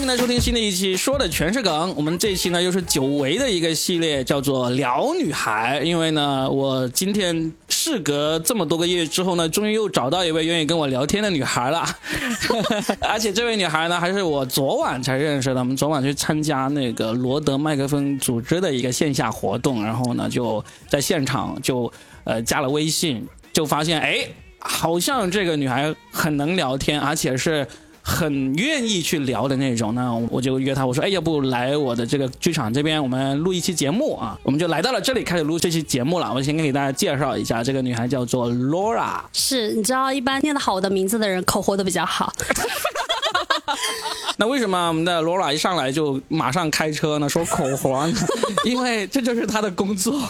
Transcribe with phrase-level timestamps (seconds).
[0.00, 1.94] 欢迎来收听新的一期，说的全是梗。
[1.94, 5.78] 我们这一期呢又是久违的一个系列，叫做聊女孩。
[5.84, 11.84] 因为呢，我今天事隔这么多个月之后呢，终于又找到一位愿意跟我聊天的女孩了。
[13.02, 15.60] 而且这位女孩呢，还是我昨晚才认识的。
[15.60, 21.92] 我们昨晚去参加那个罗德麦克风组织的一个线下活动，然后呢就在现场就
[22.24, 24.26] 呃加了微信，就发现哎，
[24.60, 27.68] 好像这个女孩很能聊天，而且是。
[28.02, 34.38] 很愿意去聊的那种，那我就约她，我说，哎，要不来我的这个剧场这边，我们录一期节目啊？
[34.42, 36.32] 我们就来到了这里，开始录这期节目了。
[36.34, 39.20] 我先给大家介绍一下，这个女孩叫做 Laura。
[39.32, 42.32] 是，你知道，一般念的好我的名字的人，口活都比较好。
[44.36, 47.28] 那为什么我们的 Laura 一上来就马上开车呢？
[47.28, 48.14] 说口活呢？
[48.64, 50.20] 因为这就是她的工作。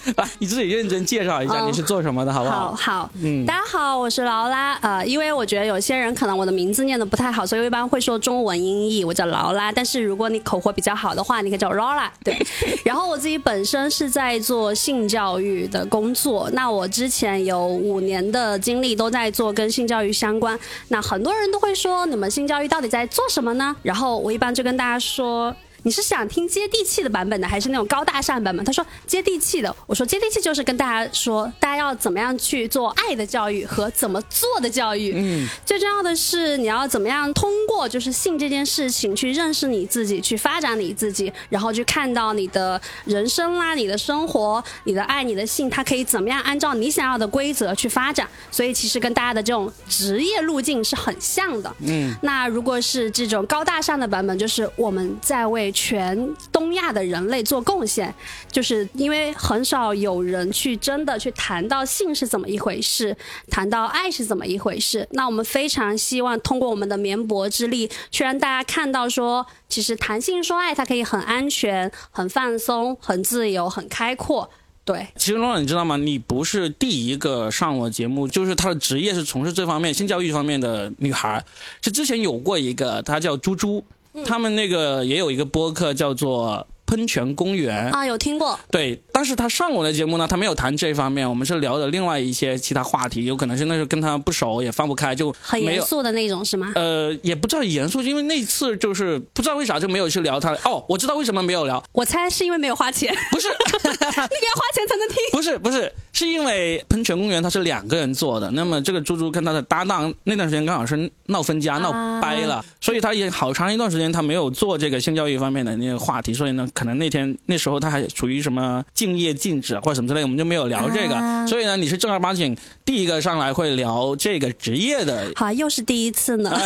[0.16, 2.70] 来，你自己认真介绍一下你是做什么的，好不好？
[2.70, 4.74] 好，好，嗯，大家好，我是劳拉。
[4.76, 9.70] 呃，因为我觉得有些人可能我的名字念的不太好，所以我一般会说中文音译，我叫劳拉。
[9.70, 12.08] 但是如果你口活比较好的话，你可以叫 Laura。
[12.24, 12.36] 对。
[12.84, 20.58] 然后我自己本身是在做性教育的工作，那我之前有五年的经历都在做跟性教育相关。
[20.88, 23.76] 那很多人都会说，你们性教育到底在做什么呢？
[23.82, 25.54] 然后我一般就跟大家说。
[25.82, 28.64] 你是想听接地气的版本的，还是那种高大上版本？
[28.64, 29.74] 他说接地气的。
[29.86, 35.12] 我说接地气就是跟大家说，大家要怎么样去做爱的教育和怎么做的教育。
[35.16, 48.28] 嗯，最重要的是你要怎么样通过就是性这件事情去认识你自己，去发展你自己，然后去看到你的人生啦、你的生活、你的爱、你的性，它可以怎么样按照你想要的规则去发展。
[48.50, 51.74] 所以其实跟大家的这种职业路径是很像的。
[51.80, 58.14] 嗯，那如果是这种高大上的版本，就是我们在为全东亚的人类做贡献，
[58.50, 63.16] 就是因为很少有人去真的去谈到性是怎么一回事，
[63.50, 65.06] 谈到爱是怎么一回事。
[65.12, 74.50] 那我们非常希望通过我们的绵薄之力，去让大家看到说，其实谈性说爱它可以很安全、很放松、很自由、很开阔。
[74.82, 75.96] 对，其实罗朗，你知道吗？
[75.96, 81.44] 你不是第一个上我节目，就是她的职业是从事这方面性教育方面的女孩，
[81.82, 83.84] 是之前有过一个，她叫猪猪。
[84.24, 86.66] 他们那个也有一个播客叫做。
[86.90, 88.58] 喷泉公园啊，有听过。
[88.68, 96.72] 对，但是他上我的节目呢，他没有谈这方面，我们是聊的另外一些其他话题，有可能是那时候跟他不熟，也放不开，就很严肃的那种，是吗？
[96.74, 100.52] 呃，也不知道严肃，因为那次就是不知道为啥就没有去聊他。
[100.64, 103.14] 哦，我知道为什么没有聊，我猜是因为没有花钱。
[103.30, 103.46] 不是，
[103.84, 105.16] 那个要花钱才能听。
[105.30, 117.60] 不是，不是，是因为喷泉公园它是两个人做的，那么这个猪猪跟他的搭档那段时间刚好是闹分家、闹掰了，所以他也好长一段时间他没有做这个性教育方面的那个话题，所以呢，可能那天那。
[117.60, 121.46] 时候他还处于什么敬业禁止或者什么之类，我们就没有聊这个。
[121.46, 125.30] 所以呢，你是正儿八经第一个上来会聊这个职业的。
[125.36, 126.50] 好，又是第一次呢。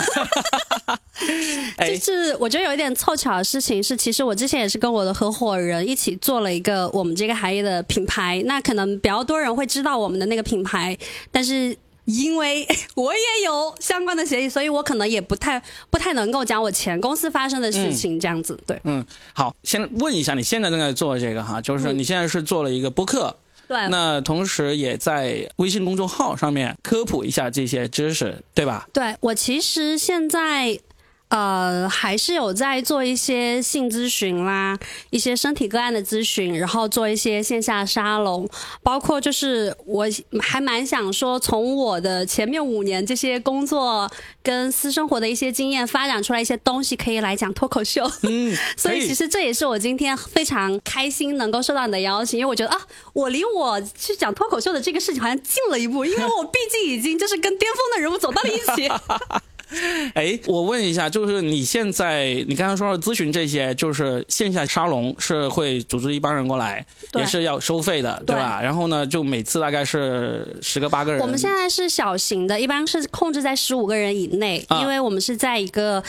[2.01, 8.41] 就是我觉得有一点凑巧的事情是，其实我之前也是跟我的合伙人一起做了一个我们这个行业的品牌。
[8.47, 10.97] 那可能比较多人会知道我们的那个品牌，
[11.33, 11.77] 但是。
[12.05, 18.59] 因为我也有相关的协议，所以我可能也不太不太能够讲我前公司发生的事情这样子。
[18.67, 23.37] 对，嗯，好，先问一下，你现在正在做这个哈，就是你现在是做了一个播客，
[23.69, 28.89] 对，那同时也在微信公众号上面科普一下这些知识，对吧？
[28.93, 30.79] 对我其实现在。
[31.35, 34.79] 呃，还是有在做一些性咨询啦，
[35.11, 38.49] 一些身体个案的咨询，然后做一些线下沙龙，
[38.85, 40.07] 包括就是我
[40.41, 44.09] 还蛮想说，从我的前面五年这些工作
[44.45, 48.09] 跟私生活的一些经验发展出来一些东西，可以来讲脱口秀。
[48.23, 52.81] 嗯，所以其实这也是我今天非常开心能够受到你的邀请，因为我觉得啊，
[53.13, 58.89] 我离我去讲脱口秀的这个事情好像近了一步，因为我毕竟已经就是跟巅峰的人物走到了一起。
[60.15, 68.61] 哎，我问一下，就是你现在你刚才说的咨询这些，就是线下沙龙是会组织一帮人过来，也是要收费的，对吧？
[68.63, 71.21] 然后呢，就每次大概是十个八个人。
[71.21, 76.03] 我们现在是小型的，一般是控制在十五个人以内，因为我们是在一个。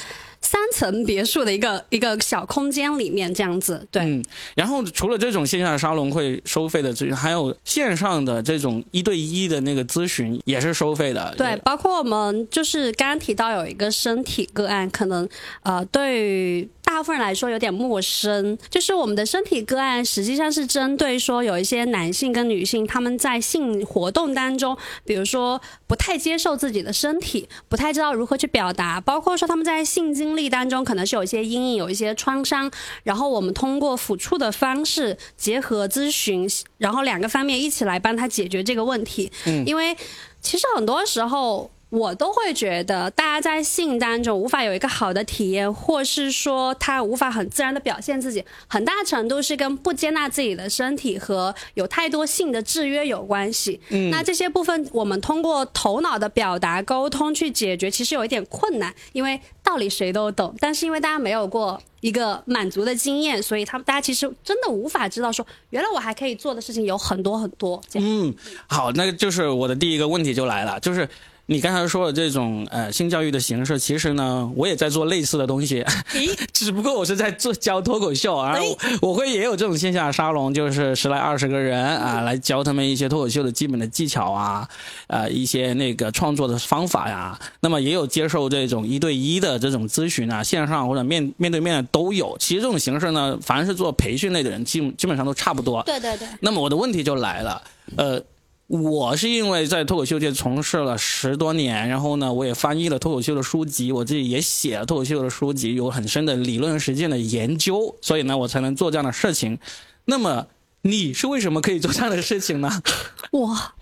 [0.46, 4.04] 三层别墅的一个一个小空间里面这样子，对。
[4.04, 4.24] 嗯，
[4.56, 11.34] 然后除了这种线下沙龙会收费的咨询，还有线上的这种一对一的那个咨询也是收费的。
[11.36, 15.28] 对，包括我们就是刚刚提到有一个身体个案，可能
[15.64, 16.70] 呃对于。
[16.96, 32.72] 大部分人来说有点陌生，就是我们的身体个案实际上是针对说有一些男性跟女性他们在性活动当中，比如说不太接受自己的身体，不太知道如何去表达，包括说他们在性经历当中可能是有一些阴影、有一些创伤，
[33.04, 39.30] 然后我们通过抚触的方式结合咨询，然后两个方面一起来帮他解决这个问题。
[39.48, 39.98] 嗯，因为
[40.40, 41.70] 其实很多时候。
[41.96, 53.80] 我都会觉得，大家在性当中无法有一个好的体验，或是说他无法很自然的表现自己，很大程度是跟不接纳自己的身体和有太多性的制约有关系。
[53.90, 67.82] 嗯，那这些部分我们通过头脑的表达沟通去解决，其实有一点困难，因为道理谁都懂，但是因为大家没有过一个满足的经验，所以他们大家其实真的无法知道说，原来我还可以做的事情有很多很多。
[67.94, 68.36] 嗯，
[68.68, 71.08] 好，那就是我的第一个问题就来了，就是。
[71.48, 75.86] 你刚才说的这种呃性教育的形式，其实呢，我也在做类似的东西，
[76.52, 78.58] 只不过我是在做教脱口秀啊，
[79.00, 84.68] 我会也有这种线下沙龙，就是十来二十个人啊，来教他们一些脱口秀的基本的技巧啊，
[85.06, 87.40] 呃一些那个创作的方法呀。
[87.60, 92.36] 那么也有接受这种一对一的这种咨询啊，线上或者面面对面的都有。
[92.40, 95.84] 其实这种形式呢，凡是做培训类的人，基基本上都差不多。
[95.84, 96.28] 对对对。
[96.40, 97.62] 那么我的问题就来了，
[97.98, 98.20] 呃。
[98.68, 109.60] 我是因为在脱口秀界从事了十多年，然后呢，我也翻译了脱口秀的书籍，我自己也写了脱口秀的书籍，有很深的理论实践的研究，所以呢，我才能做这样的事情。
[110.06, 110.48] 那么
[110.82, 112.82] 你是为什么可以做这样的事情呢？
[113.34, 113.76] 哇，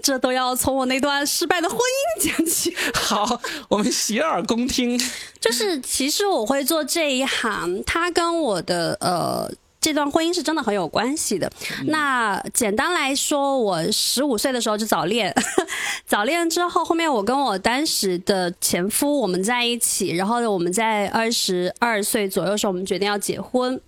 [0.00, 2.72] 这都要从我那段失败的婚姻讲起。
[2.94, 4.96] 好，我们洗耳恭听。
[5.40, 9.52] 就是其实我会做这一行，它跟我的呃。
[9.80, 11.50] 这段婚姻是真的很有关系的。
[11.86, 15.34] 那简单来说，我十五岁的时候就早恋，
[16.06, 23.80] 早恋之后，后面我跟我当时的前夫我们在一起，然后我们在二十二岁左右时候，我们决定要结婚。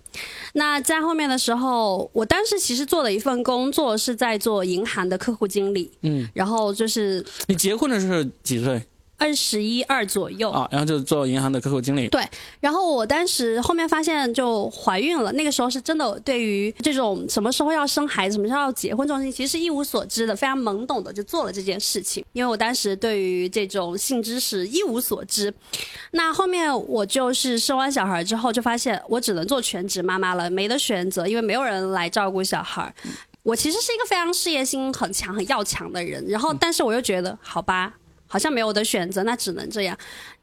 [0.53, 5.91] 那在后面的时候，我当时其实做了一份工作，是在做银行的客户经理。
[6.01, 8.81] 嗯，然后就是你结婚的时候几岁？
[9.23, 12.09] 二十一二左右啊，然后就做银行的客户经理。
[12.09, 12.21] 对，
[12.59, 22.25] 然后我当时后面发现就怀孕了，那个时候是真的对于这种什么时候要生孩子、什么时候要结婚这种事情，其实一无所知的，非常懵懂的就做了这件事情。
[22.33, 25.53] 因为我当时对于这种性知识一无所知。
[26.11, 32.93] 那后面我就是生完小孩之后，就发现我只能做全职妈妈了，没得选择，因为没有人来照顾小孩。
[33.43, 37.93] 我其实是一个非常事业心很强、很要强的人，然后但是我又觉得，好吧。
[38.33, 39.95] 好像没有的选择，那只能这样。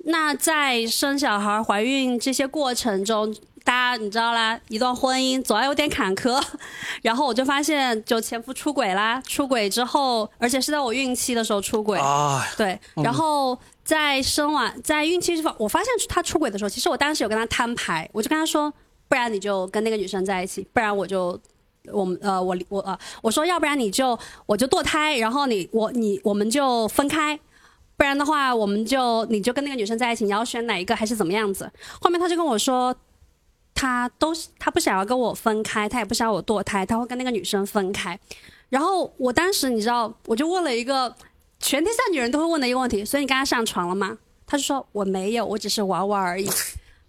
[0.05, 3.35] 那在生小孩、怀孕这些过程中，
[3.65, 6.41] 大家你知道啦，一段婚姻总要有点坎坷。
[7.03, 11.99] 然后我就发现，就前夫出轨啦，出轨之后，而且是在我孕期的时候出轨。
[11.99, 18.73] 啊对，然后在生完在孕期时，我发现他出轨的时候，其实我当时有跟他摊牌，我就跟他说，
[19.09, 21.37] 不然你就跟那个女生在一起，不然我就
[21.93, 24.17] 我们呃我我呃我说要不然你就
[24.47, 27.39] 我就堕胎，然后你我你我们就分开。
[28.01, 31.71] 不然的话，我们就你就跟那个女生在一起，你要选哪一个还是怎么样子？
[32.01, 32.97] 后面他就跟我说，
[33.75, 38.19] 他都他不想要跟我分开，他也不想要我堕胎，他会跟那个女生分开。
[38.71, 41.15] 然后我当时你知道，我就问了一个
[41.59, 44.17] 全天下女人都会问的一个问题，所以你跟他上床了吗？
[44.47, 46.49] 他就说我没有，我只是玩玩而已。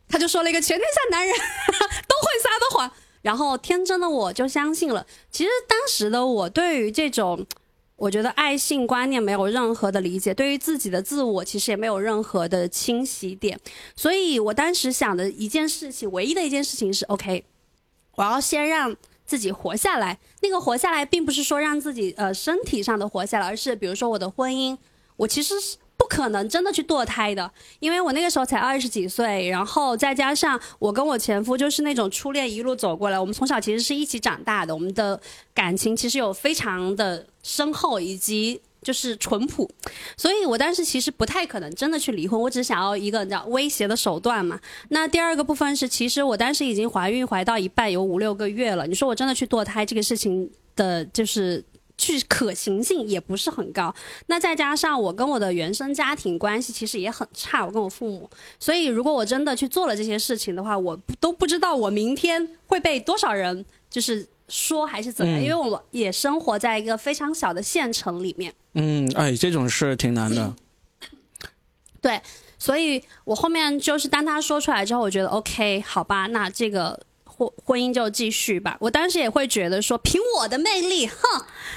[0.09, 2.91] 他就说了一个全天下男人都会撒的谎，
[3.21, 5.07] 然后天真的我就相信了。
[5.31, 7.47] 其实当时的我对于这种。
[8.01, 13.59] 我觉得爱性观念没有任何的理解，对于自己的自我其实也没有任何的清晰点，
[13.95, 17.45] 所以我当时想的一件事情，唯一的一件事情是，OK，
[18.15, 20.18] 我要先让自己活下来。
[20.42, 24.75] 那个活下来，并不是说让自己呃身体上的活下来，而是比如说我的婚姻，
[25.18, 25.77] 我其实是。
[26.01, 35.22] 不可能真的去堕胎的，因为我那个时候才二十几岁，然后再加上我跟我前夫就是那种初恋一路走过来，我们从小其实是一起长大的，我们的
[35.53, 39.70] 感情其实有非常的深厚以及就是淳朴，
[40.17, 44.60] 所以我当时其实不太可能真的去离婚，我只想要一个叫威胁的手段嘛。
[44.89, 51.63] 那第二个部分是，其实我当时已经怀孕怀到一半有五六个月了，你说我真的去堕胎这个事情的，就是。
[52.01, 53.93] 去可行性也不是很高，
[54.25, 58.27] 那再加上我跟我的原生家庭关系其实也很差，我跟我父母，
[58.60, 68.51] 所以如果我真的去做了这些事情的话，我都不知道我明天会被多少人就是说还是怎么样，因为我也生活在一个非常小的县城里面。
[68.74, 70.55] 嗯，哎，这种事挺难的。
[72.01, 72.20] 对，
[72.58, 77.00] 所以我后面就是当他说出来之后，我觉得 OK，好吧，那这个。
[77.63, 78.77] 婚姻就继续吧。
[78.81, 81.17] 我当时也会觉得说，凭我的魅力，哼，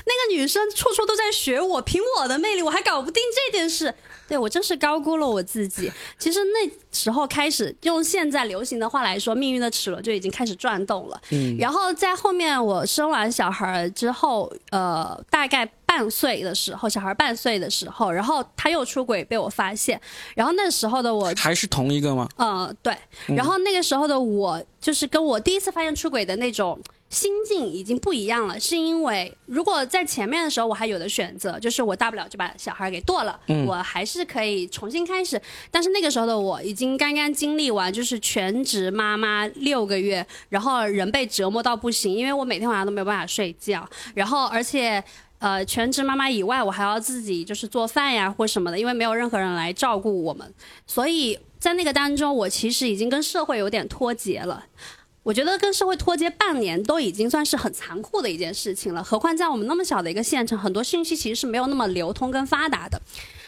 [0.06, 3.94] 那个女生处处都在学我，凭我的魅力，我还搞不定这件事。
[4.26, 5.90] 对我真是高估了我自己。
[6.18, 11.20] 其实那时候开始，用现在流行的话来说，命运的齿轮就已经开始转动了。
[11.30, 11.56] 嗯。
[11.58, 20.00] 然后在后面，我生完小孩之后，呃，大概半岁的时候，小孩半岁的时候，然后他又出轨被我发现。
[20.34, 22.28] 然后那时候的我还是同一个吗？
[22.36, 22.96] 呃，对。
[23.26, 26.80] 然后那个时候的我，就是跟我第一次发现出轨的那种。
[27.14, 35.40] 心境已经不一样了，是因为如果在前面的时候我还有的选择，就是我大不了就把小孩给剁了，我还是可以重新开始。
[35.70, 45.02] 但是那个时候的我已经刚刚经历完，就是全职妈妈六个月，然后人被折磨到不行，因为我每天晚上都没有办法睡觉，然后而且
[45.38, 50.52] 呃全职妈妈以外，我还要自己就是做饭呀或什么的，因为没有任何人来照顾我们，
[50.84, 54.64] 所以在那个当中，我其实已经跟社会有点脱节了。
[55.24, 63.00] 我觉得跟社会脱节半年都已经算是很残酷的一件事情了，何况在我们那么小的一个县城，很多信息其实是没有那么流通跟发达的，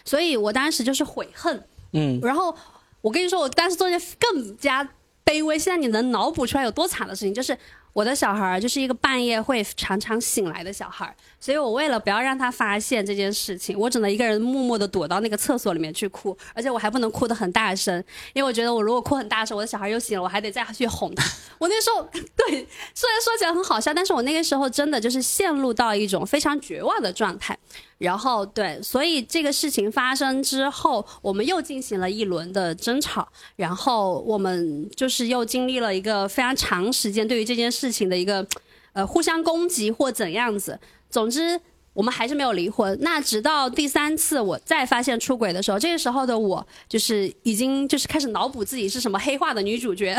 [0.05, 2.57] 所以我当时就是悔恨，嗯，然后
[3.03, 4.89] 我跟你说，我当时做一件更加
[5.25, 7.57] 卑微，现在你能脑补出来有多惨的事情，就是
[7.97, 17.97] 我的小孩就是一个半夜会常常醒来的小孩，所以我为了不要让他发现这件事情，我只能一个人默默的躲到那个厕所里面去哭，而且我还不能哭得很大声，
[18.35, 21.25] 因为我觉得我如果哭很大声，我的小孩又醒了，我还得再去哄他。
[21.57, 27.57] 我那时候对，虽然说起来很好笑，但是我那个时候真的就是陷入到一种非常绝望的状态。
[27.99, 38.47] 然后对，所以这个事情发生之后，我们又进行了一轮的争吵，然后我们就是又经历了一个非常长时间对于这件事情的一个，
[38.93, 40.81] 呃，互相攻击或怎样子。
[41.11, 41.61] 总之。
[41.97, 42.97] 我们还是没有离婚。
[43.01, 50.15] 那直到第三次我再发现出轨的时候，这个时候的我就是已经就是开始脑补自己是什么黑化的女主角。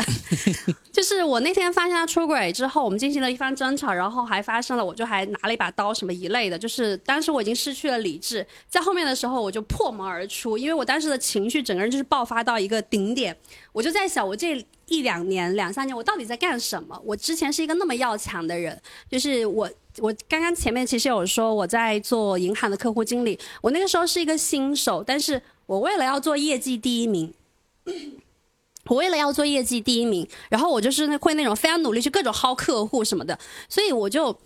[0.92, 6.58] 就是我那天发现他出轨之后，我们进行了一番争吵，然后还发生了，我就还拿了一把刀什么一类的。
[6.58, 13.36] 就是当时我已经失去了理智，在后面的时候我就破门而出，因为我当时的情绪整个人就是爆发到一个顶点。
[13.72, 17.00] 我就在想，我这一两年、两三年，我到底在干什么？
[17.04, 18.76] 我之前是一个那么要强的人，
[19.08, 19.70] 就是我。
[20.00, 27.32] 我刚刚前面其实有说我在做银行的客户经理，我那个时候是一个新手，但是我为了要做业绩第一名，
[28.86, 33.38] 我为了要做业绩第一名，然后我就是会那种非常努力去各种薅客户什么的，
[33.68, 34.38] 所以我就。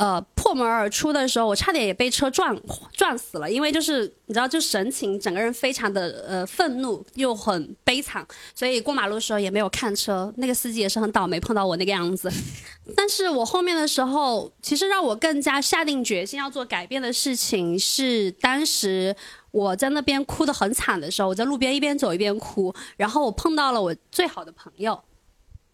[0.00, 2.58] 呃，破门而出的时候，我差点也被车撞
[2.94, 12.32] 撞死了，因为就是你知道，就神情整个人非常的呃愤怒又很悲惨，所以过马路的时候也没有看车，那个司机也是很倒霉碰到我那个样子。
[12.96, 19.14] 但是我后面的时候，其实让我更加下定决心要做改变的事情是，当时
[19.50, 24.98] 我在那边哭得很惨的时候，我在路边一边走一边哭，然后我碰到了我最好的朋友。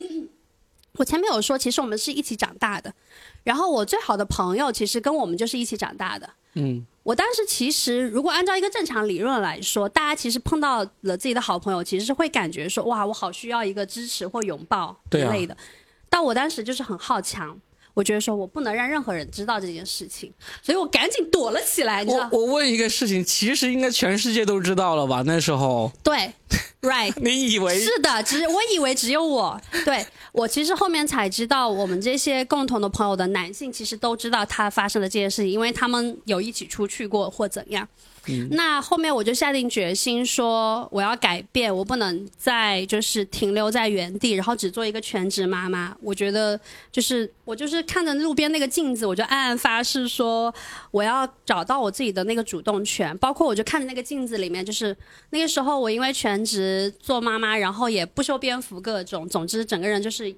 [0.98, 2.92] 我前面有说，其实我们是一起长大的。
[3.46, 6.28] 然后我最好的朋友其实跟我们就是一起长大的。
[6.54, 15.56] 嗯，我当时其实如果按照一个正常理论来说，大家其实碰到了自己的好朋友，其实是会感觉说哇，我好需要一个支持或拥抱之类的。
[16.08, 17.56] 但我当时就是很好强。
[17.96, 20.30] 我觉得说我不能让任何人知道这件事情，
[20.62, 22.04] 所以我赶紧躲了起来。
[22.04, 25.22] 我我问一个事情，其实应该全世界都知道了吧？
[25.24, 26.30] 那时候对
[26.82, 28.22] ，right， 你以为是的？
[28.22, 37.88] 只我以为只有我，对我其实后面才知道，我们这些共同的朋友的男性其实都知道他发生了这件事情，因为他们有一起出去过或怎样。
[38.50, 45.96] 那后面我就下定决心说，我要改变，我不能再就是停留在原地，然后只做一个全职妈妈。
[46.00, 46.58] 我觉得
[46.90, 50.52] 就是我就是看着路边那个镜子，我就暗暗发誓说，
[50.90, 53.16] 我要找到我自己的那个主动权。
[53.18, 54.96] 包括我就看着那个镜子里面，就是
[55.30, 60.34] 那个时候我因为全职做妈妈，然后也不修边幅，各种，总之整个人就是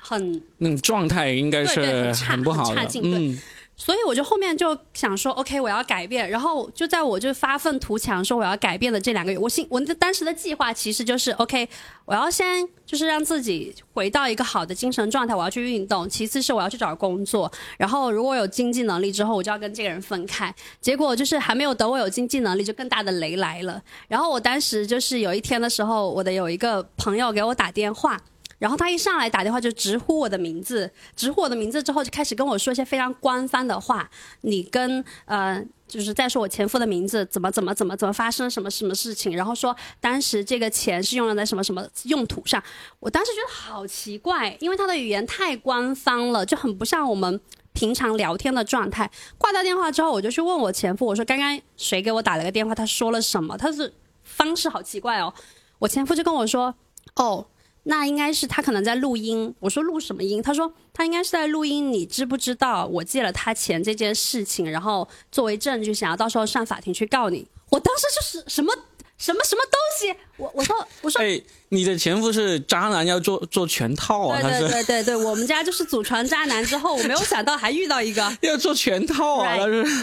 [0.00, 3.38] 很那种状态应该是很不好的，嗯。
[3.80, 6.28] 所以我就后面就想说，OK，我要改变。
[6.28, 11.68] 然后就在我就发愤图强说我要改变的这两个月，我心我当时的计划其实就是 OK，
[12.04, 16.08] 我要先就是让自己回到一个好的精神状态，我要去运动。
[16.08, 17.50] 其次是我要去找工作。
[17.78, 20.52] 然后如果有经济能力之后，我就要跟这个人分开。
[20.80, 23.80] 结果就是还没有等我有经济能力，就更大的雷来了。
[24.08, 28.20] 然后我当时就是有一天的时候，我的有一个朋友给我打电话。
[28.58, 34.10] 然后他一上来打电话就直呼我的名字，直呼我的名字之后就开始跟我说一些非常官方的话。
[34.40, 42.62] 你跟呃，就是在说我前夫的名字怎么怎么怎么怎么发生什么什么事情，然后说当时这个钱是用了在什么什么用途上。
[43.00, 47.40] 我当时觉得好奇怪，因为他的语言太官方了，就很不像我们
[47.72, 49.08] 平常聊天的状态。
[49.38, 52.74] 挂掉电话之后，我就去问我前夫，我说刚刚谁给我打了个电话？
[52.74, 53.56] 他说了什么？
[53.56, 53.92] 他是
[54.24, 55.32] 方式好奇怪哦。
[55.78, 56.74] 我前夫就跟我说，
[57.14, 57.46] 哦。
[57.84, 59.54] 那应该是他可能在录音。
[59.60, 60.42] 我说录什么音？
[60.42, 61.92] 他说他应该是在录音。
[61.92, 64.70] 你知不知道我借了他钱这件事情？
[64.70, 67.46] 然后作为证据，想要到时候上法庭去告你。
[67.70, 68.72] 我当时就是什么
[69.16, 70.14] 什么什么东西？
[70.36, 74.42] 我我说我说，哎，你的前夫是渣男，要做做全套啊！
[74.42, 76.62] 对对对对对，我们家就是祖传渣男。
[76.64, 79.56] 之后我没有想到还遇到一个 要做全套啊！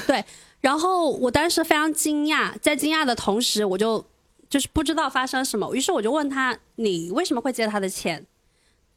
[0.08, 0.24] 对，
[0.62, 4.04] 然后我当时非常惊讶，在惊讶的同时，我就。
[4.50, 8.26] 就是不知道发生什么，于是我就问他：“你为什么会借他的钱？”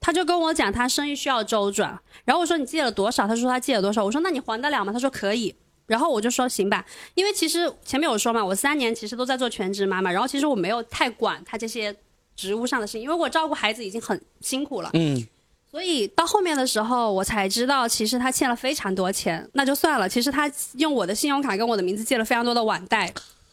[0.01, 3.27] 他就跟我讲他生意需要周转，然后我说你借了多少？
[3.27, 4.05] 他说他借了多少？
[4.05, 4.93] 我说那你还得了吗？
[4.93, 5.55] 他说可以。
[5.87, 11.97] 然后我就说行吧，因为其实前面有说嘛，我三年其实都在做全职妈妈，然后其实我没有太管他这些
[12.37, 14.91] 职务上的事情，因为我照顾孩子已经很辛苦了。
[14.93, 15.27] 嗯，
[15.71, 20.07] 所以到后面的时候，我才知道其实他欠了非常多钱，那就算了。
[20.07, 23.11] 其实他用我的信用卡跟我的名字借了非常多的网贷。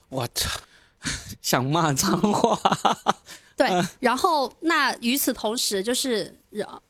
[0.09, 0.59] 我操，
[1.41, 2.59] 想骂脏话。
[3.57, 3.69] 对，
[3.99, 6.39] 然后那与此同时就是。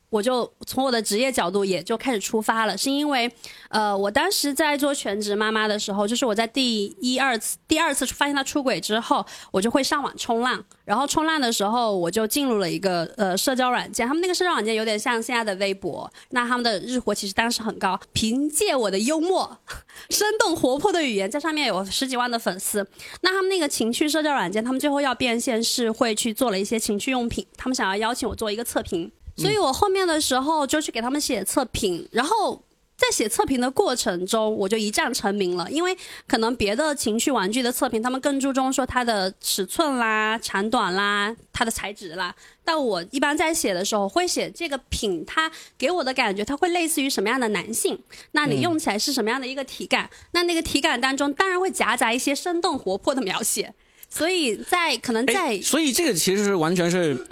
[0.08, 3.30] 我就从我的职业角度也就开始出发了，是因为，
[3.68, 19.58] 呃，我当时在做全职妈妈的时候，就是我在第一二次、第二次发现他出轨之后，我就会上网冲浪，然后冲浪的时候，我就进入了一个呃社交软件，他们那个社交软件有点像现在的微博，那他们的日活其实当时很高，凭借我的幽默、
[20.08, 22.86] 生动活泼的语言，在上面有十几万的粉丝，
[23.22, 29.10] 那他们那个情趣社交软件，他们最后要变现是会去做了一些情趣用品，他们想要邀请我做一个测评。
[29.36, 32.62] 所以我后面的时候就去给他们写测评，然后
[32.96, 35.70] 在写测评的过程中，我就一战成名了。
[35.70, 35.94] 因为
[36.26, 42.34] 可能别的情趣玩具的测评，他们更注重说它的尺寸啦、长短啦、它的材质啦。
[42.64, 47.98] 但我一般在写的时候，会写这个品，它给我的感觉，它会类似于什么样的男性？
[48.32, 50.08] 那你用起来是什么样的一个体感？
[50.30, 53.74] 那那个体感当中，当然会夹杂一些生动活泼的描写。
[54.08, 57.26] 所以在可能在，所以这个其实是完全是。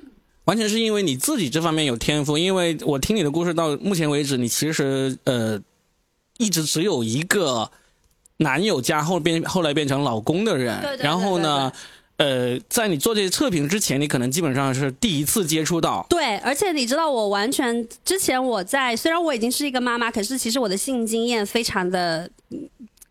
[0.44, 5.60] 完全是因为你自己这方面有天赋，因为我听你的故事到目前为止，你其实呃
[6.38, 7.70] 一直只有一个
[8.38, 11.72] 男友加后变后来变成老公的人，然后呢，
[12.16, 16.04] 呃，在你做这些测评之前，你可能基本上是第一次接触到。
[16.10, 22.30] 对，而且你知道，我完全之前我在虽然我已经是一个妈妈，可是其实我的性经验非常的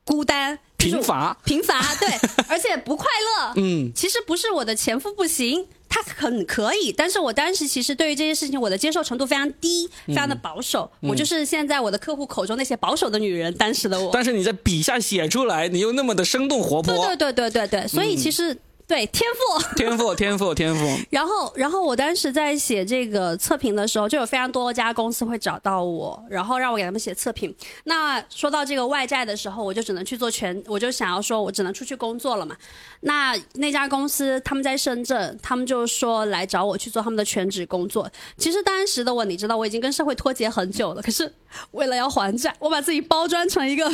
[0.05, 0.59] 孤单。
[0.83, 2.07] 贫乏，贫乏，对，
[2.47, 3.53] 而且不快乐。
[3.57, 10.91] 嗯，其实不是我的前夫不行，他很可以，但是我当时其实对于这些事情，我的接受程度非常低，非常的保守。
[11.01, 14.09] 我就是现在我的客户口中那些保守的女人，当时的我。
[14.13, 16.93] 但是你在笔下写出来，你又那么的生动活泼。
[16.93, 18.57] 对对对对对对，所以其实。
[18.85, 20.85] 对天赋， 天赋，天赋，天赋。
[21.09, 27.53] 然后，然后我当时在写这个测评的时候，就有非常多家公司会找到我，然后让我给他们写测评。
[27.85, 32.55] 那说到这个外债的时候，我就只能去做全，我就想要说，我只能出去工作了嘛。
[33.01, 38.09] 那那家公司他们在深圳，他们就说来找我去做他们的全职工作。
[38.37, 41.01] 其实当时的我，你知道，我已经跟社会脱节很久了。
[41.01, 41.33] 可是
[41.71, 43.91] 为了要还债，我把自己包装成一个。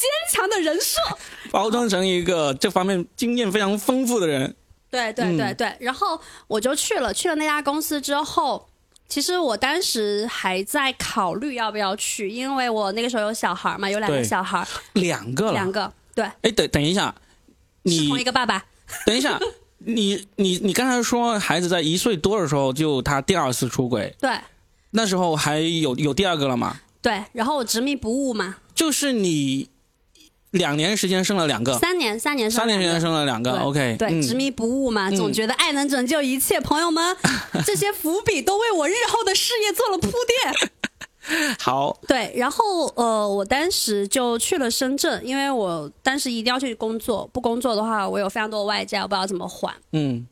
[0.00, 0.98] 坚强的人设，
[1.52, 4.56] 包装成一个这方面经验非常丰富的人。
[4.90, 8.66] 对对对对，然后我就去了，去了那家公司之后，
[9.08, 16.24] 其实我当时还在考虑要不要去，因为我那个时候有小孩嘛，有两个小孩，两个，两个，对。
[16.42, 17.14] 哎，等等一下，
[17.82, 18.64] 你同一个爸爸。
[19.06, 19.38] 等一下，
[19.78, 24.32] 你你你刚才说孩子在一岁多的时候就他第二次出轨，对。
[24.92, 26.80] 那时候还有有第二个了吗？
[27.00, 28.56] 对，然后我执迷不悟嘛。
[28.74, 29.68] 就是你。
[30.52, 36.60] 两年时间生了两个，三年三年三年时间生了两个，OK，对，执迷不悟嘛，总觉得爱能拯救一切。
[36.60, 37.16] 朋友们，
[37.64, 40.70] 这些伏笔都为我日后的事业做了铺垫。
[41.60, 49.72] 好，对，然后呃，我当时就去了深圳，因为我当时一定要去工作，不工作的话，我有非常多的外债，我不知道怎么还。
[49.92, 50.26] 嗯，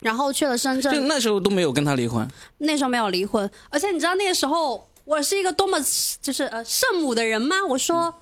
[0.00, 5.78] 然后去了深圳，就那时候都没有跟他离婚，那时候没有离婚，而且你知道那个时候我是一个多么
[6.20, 7.56] 就是呃圣母的人吗？
[7.68, 8.14] 我说。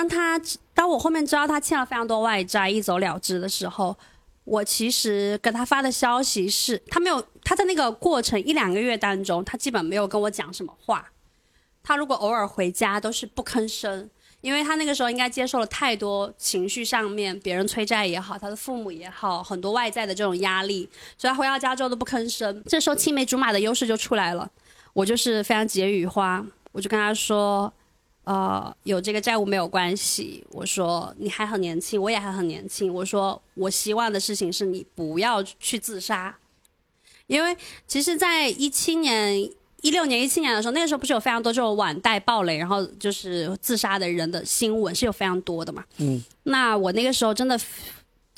[0.00, 0.40] 当他
[0.72, 3.94] 当我后面知道他欠了非常多外债，一走了之的时候，
[4.44, 11.10] 我其实跟他发的消息是，他没有他在那个过程一两个月当中，他基本没有跟我讲什么话。
[11.82, 14.08] 他如果偶尔回家都是不吭声，
[14.40, 22.64] 因为他那个时候应该接受了太多情绪上面别人催债也好，他的父母也好，很多外在的这种压力，所以他回到家之后都不吭声。
[22.66, 24.50] 这时候青梅竹马的优势就出来了，
[24.94, 27.70] 我就是非常解语花，我就跟他说。
[28.24, 30.44] 呃，有这个债务没有关系。
[30.50, 32.92] 我说你还很年轻，我也还很年轻。
[32.92, 36.36] 我说我希望的事情是你不要去自杀，
[37.26, 37.56] 因为
[37.86, 39.40] 其实，在一七年、
[39.80, 45.84] 一六年、一七年的时候，那个时候不是有非常多这种网贷暴雷，然后就是自杀的人的新闻是有非常多的嘛。
[45.96, 46.22] 嗯。
[46.44, 47.58] 那我那个时候真的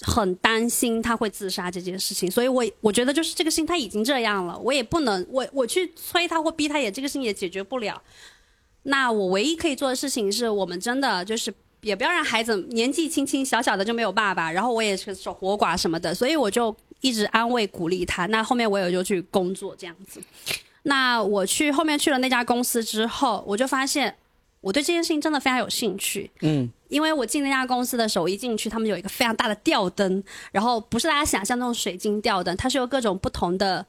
[0.00, 8.00] 很担心他会自杀这件事情，所以我我觉得就是这个事情他已经这样了，我也不能我我去催他或逼他，也这个事情也解决不了。
[8.84, 18.26] 那我唯一可以做的事情是我们真的就是也不要让孩子年纪轻轻小小的就没有爸爸，然后我也是守活寡什么的，所以我就一直安慰鼓励他。
[18.26, 20.20] 那后面我也就去工作这样子。
[20.84, 24.16] 那我去后面去了那家公司之后，我就发现
[24.60, 26.28] 我对这件事情真的非常有兴趣。
[26.40, 33.86] 嗯，因为我进那家公司的时候，一进去他们有一个非常大的吊灯，然后不是大家想象那种水晶吊灯，它是有各种不同的。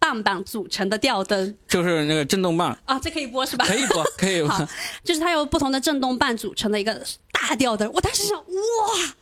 [0.00, 3.64] 棒棒组成的吊灯就是那个震动棒，啊，这可以播是吧？
[3.66, 4.48] 可以播， 可以播。
[4.48, 4.66] 好，
[5.04, 7.88] 就是它由不同的震动棒组成的一个大吊灯。
[7.92, 8.44] 我当时想，哇，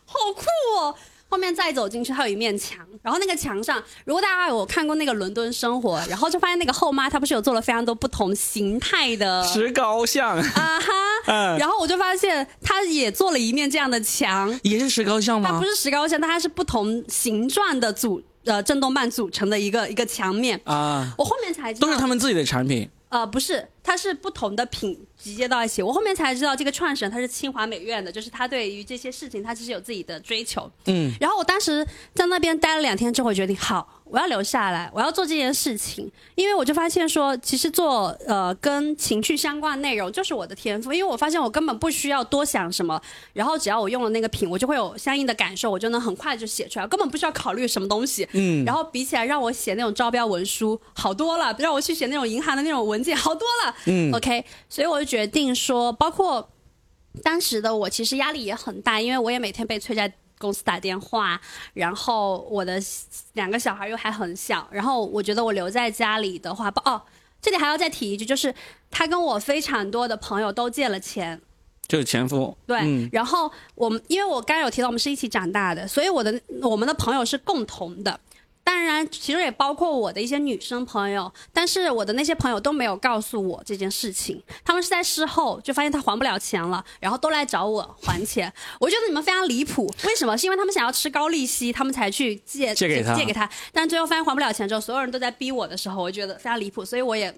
[0.05, 0.43] 好酷
[0.79, 0.95] 哦！
[1.31, 10.91] 后面再走进去，它有一面墙，然后那个墙上，如果大家有看过那个《伦敦生活》，然后就发现那个后妈她不是有做了非常多不同形态的石膏像，啊哈，
[11.27, 15.65] 嗯，然后我就发现她也做了一面这样的墙，也是石膏像吗它不？
[15.65, 20.59] 是石膏像，但它是不同形状的组呃震动棒组成的一个一个墙面。
[20.63, 22.89] 啊，我后面才知道，都是他们自己的产品。
[23.09, 25.81] 呃，不是，它是不同的品集结到一起。
[25.81, 30.69] 我后面才知道，这个创始人他是清华美院的，就是他对于这些事情他其实有自己的追求。
[30.85, 42.99] 嗯，然后我当时在那边待了两天之后，我决定好，我要留下来，我要做这件事情，因为我就发现说，其实做呃跟情趣相关的内容就是我的天赋，因为我发现我根本不需要多想什么，
[43.33, 48.27] 然后只要我用了那个品，我就会有相应的感受，我就能很快就写出来，根本不需要考虑什么东西。
[48.33, 53.75] 嗯然后比起来让我写那种招标文书好多了，让我去写那种银行的那种文件好多了。
[53.85, 56.49] 嗯 OK，所以我就决定说，包括
[57.23, 61.39] 当时的我其实压力也很大，因为我也每天被催在公司打电话，
[61.73, 62.81] 然后我的
[63.33, 66.99] 两个小孩又还很小，然后我觉得我留在家里的话，不哦，
[67.41, 68.55] 这里还要再提一句，就是
[68.89, 71.39] 他跟我非常多的朋友都借了钱，
[71.87, 72.57] 就是前夫。
[72.65, 78.19] 对，嗯然后我们因为我刚刚有提到我们是一起长大的，所以我的我们的朋友是共同的。
[78.69, 88.53] 当然，其中也包括我的一些女生朋友，但是我的那些朋友都没有告诉我这件事情，他们是在事后就发现他还不了钱了，然后都来找我还钱。
[88.79, 90.37] 我觉得你们非常离谱，为什么？
[90.37, 97.33] 是因为他们想要吃高利息，他们才去借借给他借给他，但最后发现还不了钱之后，所有人都在逼我的时候，我觉得非常离谱，所以我也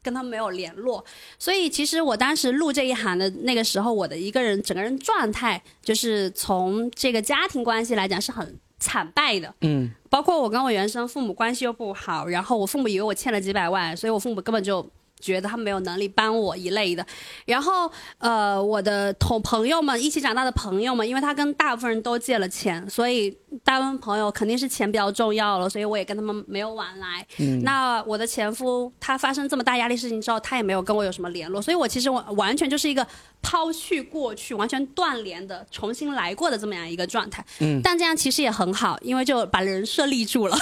[0.00, 1.04] 跟他们没有联络。
[1.40, 9.52] 所以其实我当时录这一行的那个时候，我的一个人整个人状态，就是从这个家庭关系来讲是很惨败的。
[9.62, 14.84] 嗯，包括我跟我原生父母关系又不好，然后我父母以为我欠了几百万，所以我父母根本就
[15.20, 17.04] 觉得他没有能力帮我一类的。
[17.44, 23.30] 然后呃，我的同朋友们一起长大的朋友们，因为他跟大部分人都借了钱，所以
[23.64, 27.26] 大部分朋友肯定是钱比较重要了，所以我也跟他们没有往来。
[27.38, 33.06] 嗯那我的前夫他发生这么大压力事情之后，他也没有跟我有什么联络，所以我其实完完全就是一个
[33.42, 37.44] 抛去过去、完全断联的、重新来过的这么样一个状态。
[37.60, 40.56] 嗯，但这样其实也很好，因为就把人设立住了。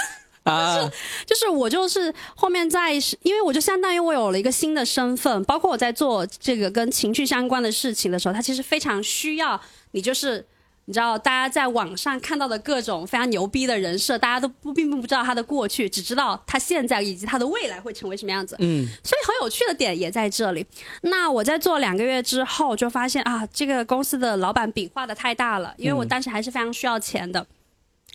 [0.47, 0.91] 啊，
[1.25, 9.59] 就是我就是后面在，因为我就相当于我有了一个新的身份，包括我在做这个跟情绪相关的事情的时候，他其实非常需要
[9.91, 10.45] 你就是。
[10.89, 18.55] 你知道，大家在网上看到的各种非常牛逼的人设，大家都不并不知道他的过去，只知道他现在以及他的未来会成为什么样子。
[18.59, 20.65] 嗯，所以很有趣的点也在这里。
[21.01, 27.45] 那我在做两个月之后，就发现啊，这个公司的老板饼画的太大了，因为我当时还是非常需要钱的。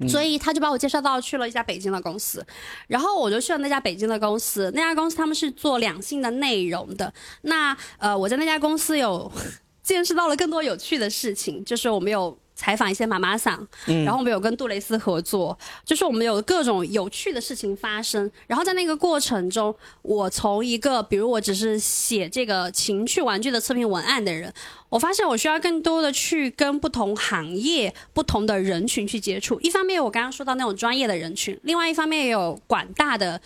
[0.08, 2.44] 所以他就把我介绍到去了一家北京的公司，
[2.86, 4.70] 然后我就去了那家北京的公司。
[4.74, 7.12] 那家公司他们是做两性的内容的。
[7.42, 9.30] 那呃，我在那家公司有
[9.82, 18.30] 见识到了更多有趣的事情，就是我们有采访一些妈妈桑，然后我们有跟杜蕾斯合作，就是我们有各种有趣的事情发生。
[18.46, 24.54] 然后在那个过程中，我从一个比如我只是写这个情趣玩具的测评文案的人，
[24.90, 29.58] 我发现我需要更多的去跟不同行业、不同的人群去接触。
[29.60, 33.40] 一方面，我刚刚说到那种专业的人群；另外一方面，也有广大的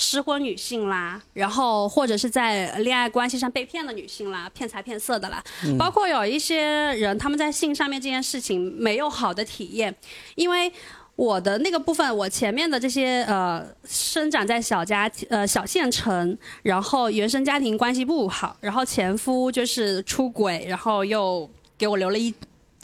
[0.00, 5.42] 失婚女性啦，然后或者是在恋爱关系上被骗的女性啦，骗财骗色的啦，
[5.76, 9.94] 包括有一些人他们在性上面这件事情没有好的体验，
[10.36, 10.72] 因为。
[11.18, 22.32] 我的那个部分，我前面的这些呃，生长在小家呃小县城，然后原生家庭关系不好，然后前夫就是出轨，然后又给我留了一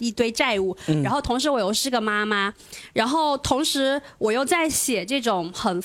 [0.01, 2.53] 一堆债务，然后同时我又是个妈妈，
[2.93, 5.81] 然后同时我又在写这种很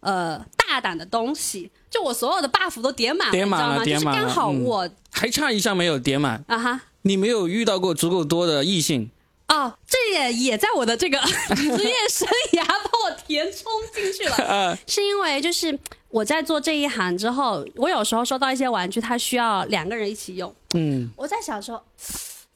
[0.00, 4.12] 呃大胆的东西，就我所有的 buff 都叠满了，叠满了你知道吗？
[4.12, 6.80] 就是叠满刚好嗯我、还差一项没有叠满，啊哈。
[7.02, 9.10] 你没有遇到过足够多的异性。
[9.48, 11.18] 哦，这也也在我的这个
[11.56, 14.36] 职业生涯把我填充进去了。
[14.46, 15.76] 呃，是因为就是
[16.10, 20.54] 我在做这一行之后，我有时候收到一些玩具，它需要两个人一起用。
[20.74, 21.82] 嗯，我在想说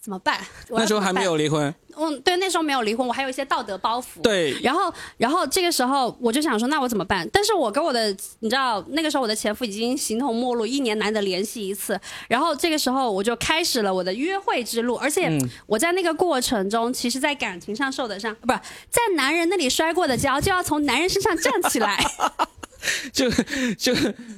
[0.05, 0.39] 怎么办？
[0.69, 1.75] 那时候还没有离婚。
[1.97, 4.21] 嗯，对，那时候没有离婚，我还有一些道德包袱。。
[4.23, 7.27] 对，然后，然后这个时候我就想说，那我怎么办？
[7.33, 11.99] 但是我跟我的，你知道，那个时候我的前夫已经形同陌路，一年难得联系一次。
[12.29, 15.31] 然后这个时候我就开始了我的约会之路，而且
[15.67, 22.05] 我在那个过程中，其实，在感情上受的伤，不是在男人那里摔过的跤，就要从男人身上站起来。
[23.15, 23.31] 就
[23.79, 23.95] 就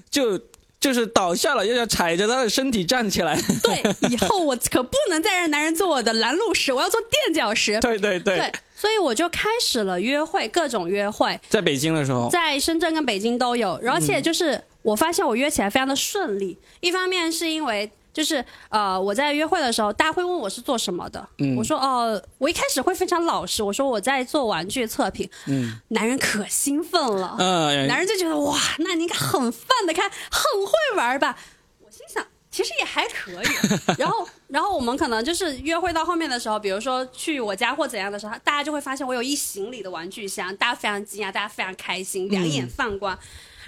[0.08, 0.38] 就
[0.86, 3.36] 就就是倒下了，又要踩着他的身体站起来。
[3.60, 7.78] 对，以后我可不能再让男人做我的拦路石，我要做垫脚石。
[7.82, 16.56] 对对对，对，所以我就开始了约会，各种约会，在北京的时候，在深圳跟北京都有，而且就是我发现我约起来非常的顺利。
[16.78, 31.36] 一方面是因为就是呃我在约会的时候，大家会问我是做什么的，我说哦、我一开始会非常老实，我说我在做玩具测评，嗯男人可兴奋了，嗯，男人就觉得哇，那你应该很放得开，很会玩吧？
[31.84, 33.46] 我心想，其实也还可以。
[34.00, 43.18] 然后，然后我们可能就是约会到后面的时候，比如说去我家或怎样的时候，大家就会发现我有一行李的玩具箱，大家非常惊讶，大家非常开心，两眼放光。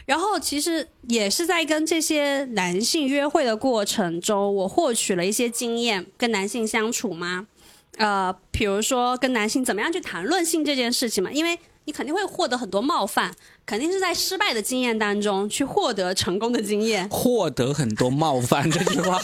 [0.08, 7.46] 然后其实也是在跟这些男性约会的过程中，我获取了一些经验，跟男性相处吗？
[7.98, 13.34] 呃，比如说跟男性怎么样去谈论性这件事情嘛，因为你肯定会获得很多冒犯，
[13.66, 17.06] 肯定是在失败的经验当中去获得成功的经验。
[17.10, 19.20] 获得很多冒犯这句话，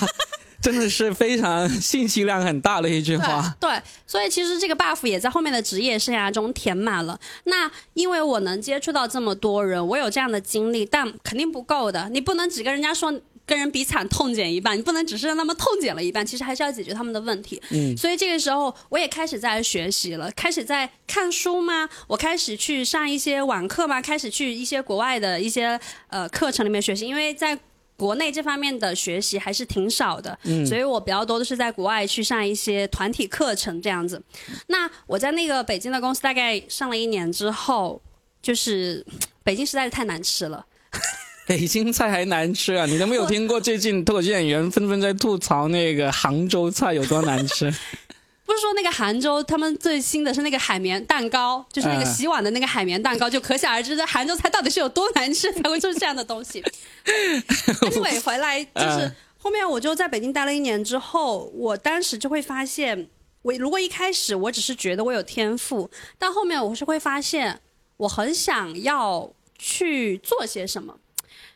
[0.64, 3.54] 真的是非常信息量很大的一句话。
[3.60, 7.20] 对对，所以其实这个 buff 也在后面的职业生涯中填满了。
[7.44, 12.08] 那因为我能接触到这么多人，我有这样的经历，但肯定不够的。
[12.08, 13.12] 你不能只跟人家说
[13.44, 17.60] 跟人比惨痛减一半，你不能只是让他们痛减了一半，其实还是要解决他们的问题。
[17.68, 21.86] 嗯，所以这个时候我也开始在学习了，开始在看书吗？
[22.06, 24.00] 我开始去上一些网课吗？
[24.00, 27.58] 开始去一些国外的一些呃课程里面学习，因为在。
[27.96, 34.20] 国内这方面的学习还是挺少的，所以我比较多的是在国外去上一些团体课程这样子。
[34.66, 38.00] 那我在那个北京的公司大概上了一年之后，
[38.42, 39.04] 就是
[39.44, 40.66] 北京实在是太难吃了。
[41.46, 42.86] 北京菜还难吃啊！
[42.86, 47.70] 你都没有听过最近脱口秀演员纷纷在吐槽那个杭州菜有多难吃？
[48.46, 56.62] 不是说那个杭州他们最新的是那个海绵蛋糕，就是那个嗯洗碗的那个海绵蛋糕，就可想而知，这杭州菜到底是有多难吃才会做这样的东西。
[57.04, 63.08] anyway，回来就是嗯后面我就在北京待了一年之后，我当时就会发现，
[63.42, 67.60] 我如果一开始我只是觉得我有天赋，但后面我是会发现
[67.98, 70.98] 我很想要去做些什么。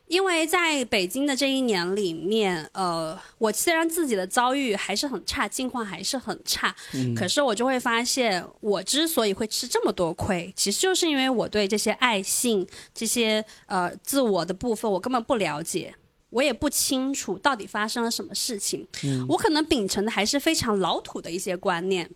[0.09, 6.75] 因为在北京的这一年里面，呃，我虽然自己的遭遇还是很差，境况还是很差，
[7.15, 15.95] 可是我就会发现，我之所以会吃这么多亏，其实就是因为我对这些爱性、这些呃自我的部分，我根本不了解。
[16.31, 18.87] 我也不清楚到底发生了什么事情，
[19.31, 22.11] 我可能秉承的还是非常老土的一些观念，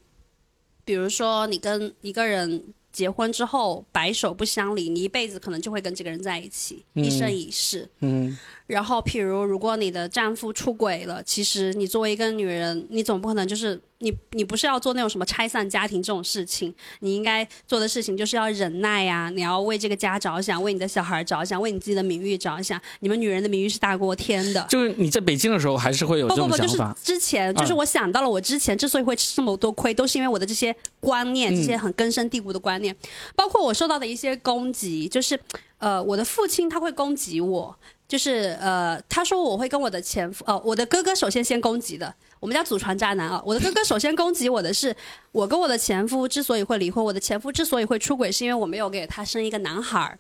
[0.85, 7.89] 比如说你跟一个人结婚之后白首不相离，你一辈子可能就会跟这个人在一起，一生一世。
[8.01, 22.81] 嗯，然后，譬如如果你的丈夫出轨了，其实你作为一个女人，你总不可能就是你你不是要做那种什么拆散家庭这种事情，你应该做的事情就是要忍耐呀、你要为这个家着想，为你的小孩着想，为你自己的名誉着想。
[23.01, 24.65] 你们女人的名誉是大过天的。
[24.71, 26.79] 就是你在北京的时候还是会有这不不不，就是。
[27.03, 32.95] 之前，就是嗯我想到了，我之前之所以会吃这么多亏，都是因为我的这些观念，这些很根深蒂固的观念，
[33.37, 35.39] 包括我受到的一些攻击，就是
[35.79, 37.77] 呃，我的父亲他会攻击我，
[38.13, 44.95] 就是呃，他说我会跟我的前夫，呃，我的哥哥首先先攻击的，我们家祖传渣男啊，我的哥哥首先攻击我的是，
[45.31, 50.19] 我跟我的前夫之所以会离婚，我的前夫之所以会出轨，是因为我没有给他生一个男孩儿。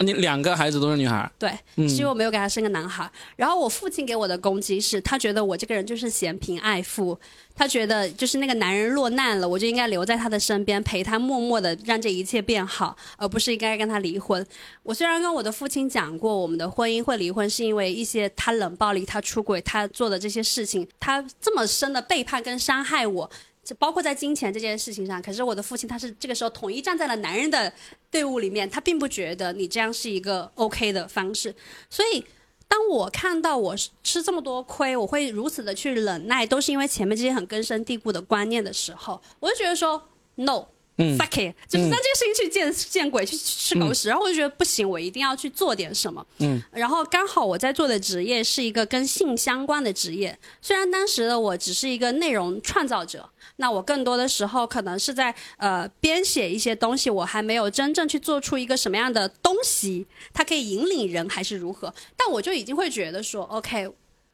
[0.00, 1.50] 哦你两个孩子都是女孩，对，
[1.86, 3.08] 是因为我没有给他生个男孩。
[3.36, 7.18] 然后我父亲给我的攻击是，他觉得我这个人就是嫌贫爱富，
[7.54, 14.44] 他觉得就是那个男人落难了，我就应该留在他的身边，陪他默默的让这一切变好，而不是应该跟他离婚。
[14.82, 23.30] 我虽然跟我的父亲讲过，我们的婚姻会离婚是因为一些他冷暴力、他出轨、他做的这些事情，他这么深的背叛跟伤害我。
[23.62, 27.72] 就包括在金钱这件事情上，可是我的父亲他是这个时候统一站在了男人的
[28.10, 31.54] 队伍里面，他并不觉得你这样是一个 OK 的方式，
[31.88, 32.24] 所以。
[32.72, 40.00] 当我看到我吃这么多亏，我会如此的去忍耐，都是因为前面这些很根深蒂固的观念的时候，我就觉得说
[40.36, 40.66] no。
[40.96, 46.24] 嗯 fuck it，就是在这个事情去见见鬼，去吃狗屎，然后我就觉得不行，我一定要去做点什么。
[46.38, 63.90] 嗯，然后刚好我在做的职业是一个跟性相关的职业，虽然当时的我只是一个内容创造者，那我更多的时候可能是在呃编写一些东西，我还没有真正去做出一个什么样的东西，它可以引领人还是如何，但我就已经会觉得说，OK。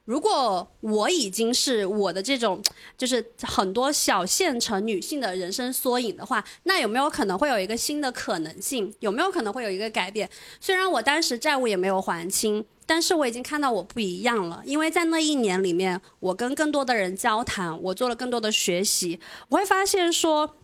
[0.07, 2.63] 如果我已经是我的这种，
[2.97, 8.95] 就是很多小县城女性的人生缩影的话，那有没有可能会有一个新的可能性？
[9.01, 10.31] 有没有可能会有一个改变？
[10.61, 20.57] 虽然我当时债务也没有还清，但是我已经看到我不一样了，因为在那一年里面，我跟更多的人交谈，我做了更多的学习，我会发现说，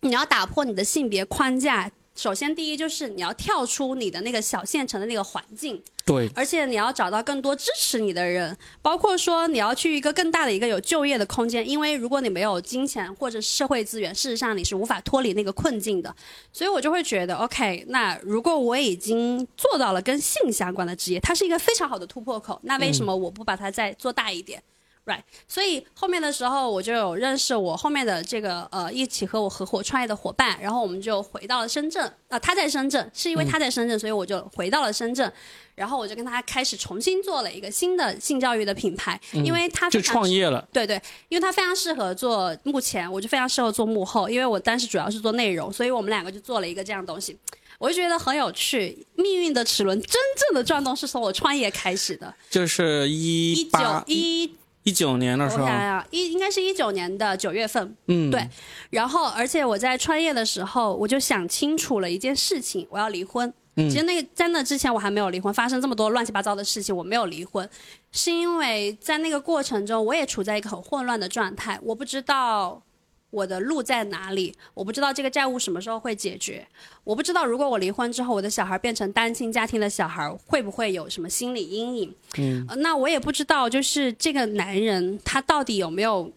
[0.00, 1.92] 你要打破你的性别框架。
[2.18, 16.12] 首先第一就是你要跳出你的那个小县城的那个环境，对，而且你要找到更多支持你的人，包括说你要去一个更大的一个有就业的空间，因为如果你没有金钱或者社会资源，事实上你是无法脱离那个困境的。
[16.52, 24.60] 所以我就会觉得，OK，那如果我已经做到了跟性相关的职业，它是一个非常好的突破口，那为什么我不把它再做大一点
[25.08, 35.32] ？Right，所以后面的时候我就有认识我后面的这个呃一起和我合伙创业的伙伴，然后我们就回到了深圳啊、他在深圳，是因为他在深圳，所以我就回到了深圳，
[35.74, 40.68] 然后我就跟他开始重新做了一个新的性教育的品牌，因为他就创业了。
[40.70, 47.34] 对对，因为他非常适合做目前，我就非常适合做幕后，因为我当时主要是做内容，所以我们两个就做了一个这样的东西，
[47.78, 49.06] 我就觉得很有趣。
[49.14, 54.54] 命运的齿轮真正的转动是从我创业开始的，就是一一九一
[54.88, 58.48] 一九年的时候，我想想，一应该是一九年的九月份，嗯，对
[58.88, 63.52] 然后而且我在创业的时候，我就想清楚了一件事情，我要离婚。
[63.76, 63.88] 嗯。
[63.90, 67.68] 其实那个在那之前我还没有离婚，发生这么多乱七八糟的事情，我没有离婚，
[68.12, 72.82] 是因为在那个过程中，我也处在一个很混乱的状态，我不知道
[73.30, 76.66] 我的路在哪里，我不知道这个债务什么时候会解决，
[77.04, 82.14] 我不知道如果我离婚之后，我的小孩变成单亲家庭的小孩，会不会有什么心理阴影？
[82.38, 86.32] 嗯、那我也不知道，就是这个男人他到底有没有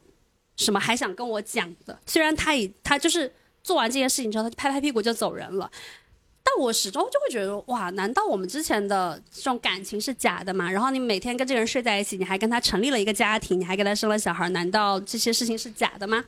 [0.58, 1.98] 什么还想跟我讲的？
[2.06, 3.32] 虽然他已他就是
[3.64, 5.72] 做完这件事情之后，他就拍拍屁股就走人了。
[6.44, 10.70] 但我始终就会觉得，哇，难道我们之前的这种感情是假的吗？
[10.70, 16.26] 然后你每天跟这个人睡在一起，你还跟他成立了一个家庭，你还给他生了小孩，难道这些事情是假的吗？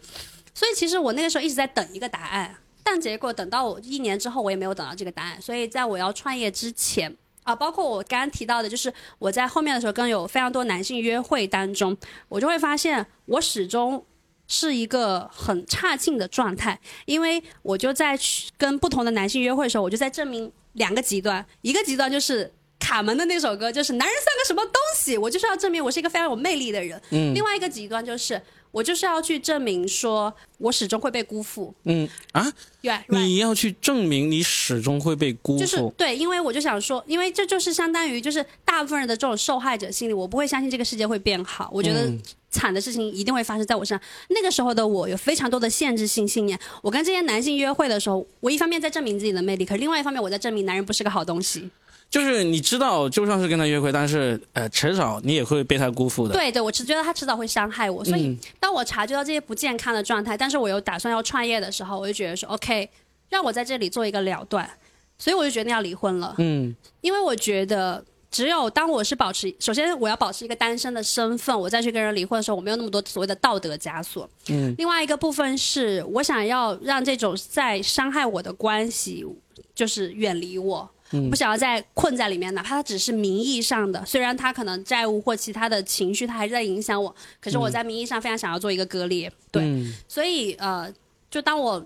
[0.53, 5.41] 所以其实我那个时候一直在等一个答案，但结果等到我一年之后，我也没有等到这个答案。
[5.41, 11.97] 所以在我要创业之前啊，包括我刚刚提到的，就是我在后面的时候跟有非常多男性约会当中，
[12.29, 14.05] 我就会发现我始终
[14.47, 22.53] 是一个很差劲的状态，因为我就在去跟不同的男性约会的时候，我就在证明两个极端，一个极端就是。
[22.83, 27.01] 卡门的那首歌就是“男人算个什么东西”，我就是要证明我是一个非常有魅力的人。
[27.11, 27.33] 嗯。
[27.33, 28.39] 另外一个极端就是
[28.71, 31.73] 我就是要去证明说我始终会被辜负。
[31.85, 44.07] 嗯啊，对、right, 你要去证明你始终会被辜负，就是对，因为我就想说，因为这就是相当于就是大部分人的这种受害者心理，我不会相信这个世界会变好，我觉得嗯惨的事情一定会发生在我身上。
[44.29, 51.69] 那个时候的我有非常多的限制性信念，我跟这些男性约会的时候，我一方面在证明自己的魅力，可是另外一方面我在证明男人不是个好东西。
[52.13, 56.33] 就是你知道，就算是跟他约会，但是呃，迟早你也会被他辜负的。
[56.35, 62.87] 对对，我只觉得他迟早会伤害我，所以嗯当我察觉到这些不健康的状态，但是我又打算要创业的时候，我就觉得说，OK，
[63.29, 64.69] 让我在这里做一个了断，
[65.17, 66.35] 所以我就决定要离婚了。
[66.37, 74.29] 嗯因为我觉得，只有当我是保持，首先我要保持一个单身的身份，我再去跟人离婚的时候，我没有那么多所谓的道德枷锁。
[74.49, 74.75] 嗯。
[74.77, 79.25] 另外一个部分是我想要让这种在伤害我的关系，
[79.73, 80.87] 就是远离我。
[81.29, 89.31] 不想要再困在里面，哪怕它只是名义上的，虽然他可能债务或其他的情绪，它还是在影响我，可是我在名义上非常想要做一个割裂。
[89.51, 90.91] 对，嗯所以呃，
[91.29, 91.85] 就当我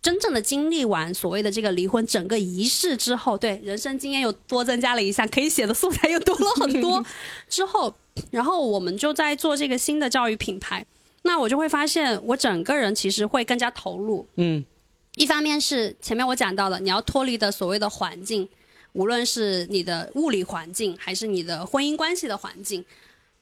[0.00, 7.04] 真正的经历完所谓的这个离婚整个仪式之后，对人生经验又多增加了一项，可以写的素材又多了很多。
[7.48, 7.94] 之后，
[8.30, 10.84] 然后我们就在做这个新的教育品牌，
[11.22, 14.26] 那我就会发现，我整个人其实会更加投入。
[14.36, 14.64] 嗯
[15.16, 18.48] 一方面是前面我讲到的，你要脱离的所谓的环境，
[18.92, 22.84] 无论是你的物理环境，还是你的婚姻关系的环境。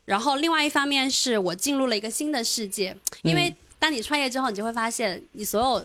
[0.05, 5.85] 然后另外一方面是我进入了一个新的世界，因为当你创业之后，你就会发现你所有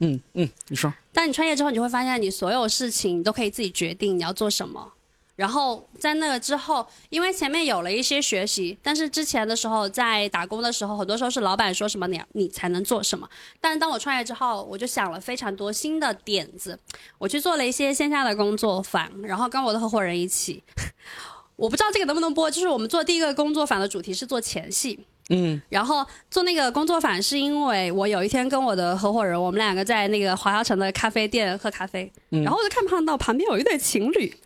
[0.00, 4.92] 嗯嗯，你说，当你创业之后，你就会发现你所有事情你都可以自己决定你要做什么。
[5.36, 13.28] 然后在那个之后，因为前面有了一些学习，但是之前的时候在打工的时候，很多时候是老板说什么你你才能做什么。
[13.60, 16.78] 但是当我创业之后，我就想了非常多新的点子，
[17.18, 20.64] 我去做了一些线下的工作坊，然后跟我的合伙人一起。
[21.56, 24.98] 我不知道这个能不能播，就是我们做第一个工作坊的主题是做前戏，
[25.30, 34.36] 嗯然后做那个工作坊是因为我有一天跟我的合伙人，我们两个在那个华侨城的咖啡店喝咖啡，然后我就看看到旁边有一对情侣，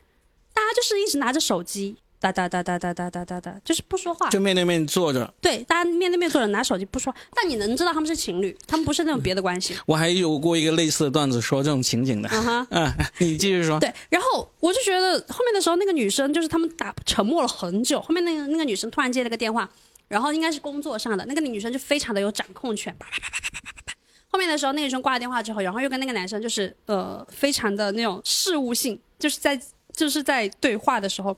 [0.61, 4.29] 大家就是一直拿着手机哒哒哒哒哒哒哒哒哒，就是不说话。
[4.29, 5.33] 就面对面坐着。
[5.41, 9.75] 对，大家面对面坐着拿手机不说，但你能知道他们是情侣，他们不是那种别的关系。
[9.87, 12.29] 我还有过一个类似的段子，说这种情景的。
[12.35, 12.67] 嗯哼。
[12.73, 13.81] 嗯，你继续说。
[13.81, 19.67] 对，然后我就觉得后面的时候，那个女生就是他们打沉默了很久，后面那个那个女生突然接了个电话，
[20.09, 23.95] 然后应该是工作上的，那个女生就非常的有掌控权，啪啪啪啪啪啪啪啪。
[24.29, 29.59] 后面的时候，那个女生挂了电话之后，然后又跟那个男生就是呃非常的那种事务性，就是在
[30.01, 31.37] 就是在对话的时候，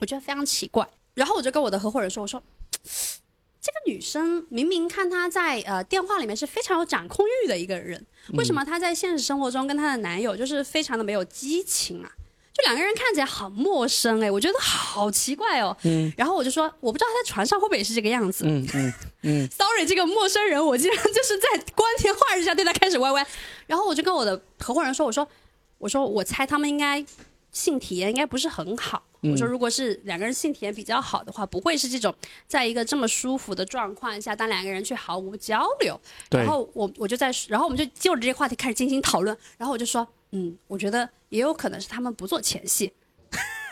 [0.00, 0.84] 我觉得非常奇怪。
[1.14, 2.42] 然后我就跟我的合伙人说，我说
[3.60, 12.10] 这个女生明明看她在呃电话里面是非常有掌控欲的一个人，为什么她在现实生活中跟她的男友就是非常的没有激情啊？
[12.52, 15.76] 就两个人看起来很陌生哎，我觉得好奇怪哦。
[15.84, 16.12] 嗯。
[16.16, 18.44] 然后我就说，我不知道他在船上会不会也是这个样子。
[18.46, 18.92] 嗯嗯
[19.22, 19.48] 嗯。
[19.56, 23.26] Sorry，这个陌生人，我竟然就是在光天化日下对他开始歪歪。
[23.66, 25.26] 然后我就跟我的合伙人说，我说，
[25.78, 27.04] 我说我猜他们应该
[27.54, 29.02] 性体验应该不是很好。
[29.22, 32.14] 我说，如果是两个人性体验比较好的话，不会是这种
[32.46, 35.98] 在一个这么舒服的状况下，当两个人却毫无交流。
[36.30, 39.34] 然后我我就在，然后我们就就着这些话题开始进行讨论。
[39.56, 40.06] 然后我就说。
[40.36, 42.92] 嗯，我觉得也有可能是他们不做前戏，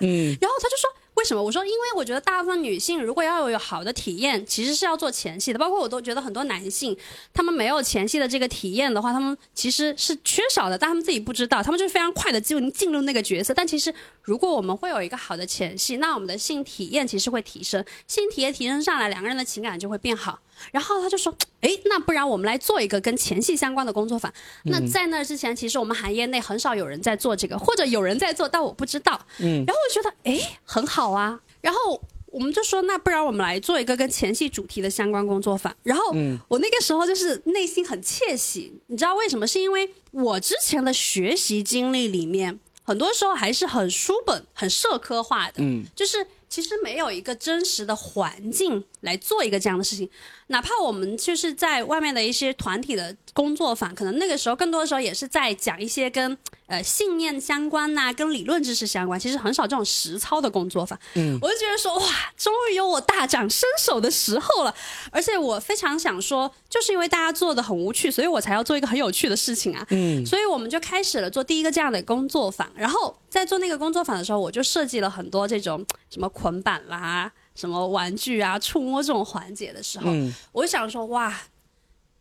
[0.00, 1.42] 嗯， 然后他就说为什么？
[1.42, 5.58] 我说因为我觉得大部分女性如果要有好的体验，其实是要做前戏的。
[5.58, 6.96] 包括我都觉得很多男性，
[7.34, 13.52] 他们没有前戏的这个体验的话，他们其实是缺少的，但他们自己不知道，他们就是非常快的进进入那个角色。
[13.52, 20.38] 但其实如果我们会有一个好的前戏，那我们的性体验其实会提升，性体验提升上来，两个人的情感就会变好。
[20.70, 24.32] 然后他就说：“哎，那不然我们来做一个跟前戏相关的工作坊。
[24.64, 29.20] 那在那之前，其实我们行业内很少有人在做这个，或者有人在做，但我不知道。
[29.38, 31.40] 嗯，然后我觉得哎很好啊。
[31.60, 35.74] 然后我们就说，那不然我们来做一个跟前戏主题的相关工作坊。
[35.82, 36.04] 然后
[36.46, 39.46] 我那个时候就是内心很窃喜，你知道为什么？
[39.46, 45.54] 是因为我之前的学习经历里面，很多时候还是很书本、很社科化的。
[45.58, 50.06] 嗯，就是。”其实没有一个真实的环境来做一个这样的事情，
[50.52, 56.36] 哪怕我们就是在外面的一些团体的工作坊，可能那个时候更多的时候也是在讲一些跟
[56.66, 60.98] 呃信念相关呐，跟理论知识相关，其实很少这种实操的工作坊。
[61.14, 62.04] 嗯，我就觉得说哇，
[62.36, 64.74] 终于有我大展身手的时候了，
[65.10, 69.86] 而且我非常想说，就是因为大家做的很无趣，所以我才要做一个很有趣的事情啊。
[69.90, 76.28] 嗯，所以我们就开始了做第一个这样的工作坊，然后在做那个工作坊的时候，我就设计了很多这种什么。
[76.32, 80.10] 捆绑啦，什么玩具啊，触摸这种环节的时候，
[80.52, 81.42] 我想说哇，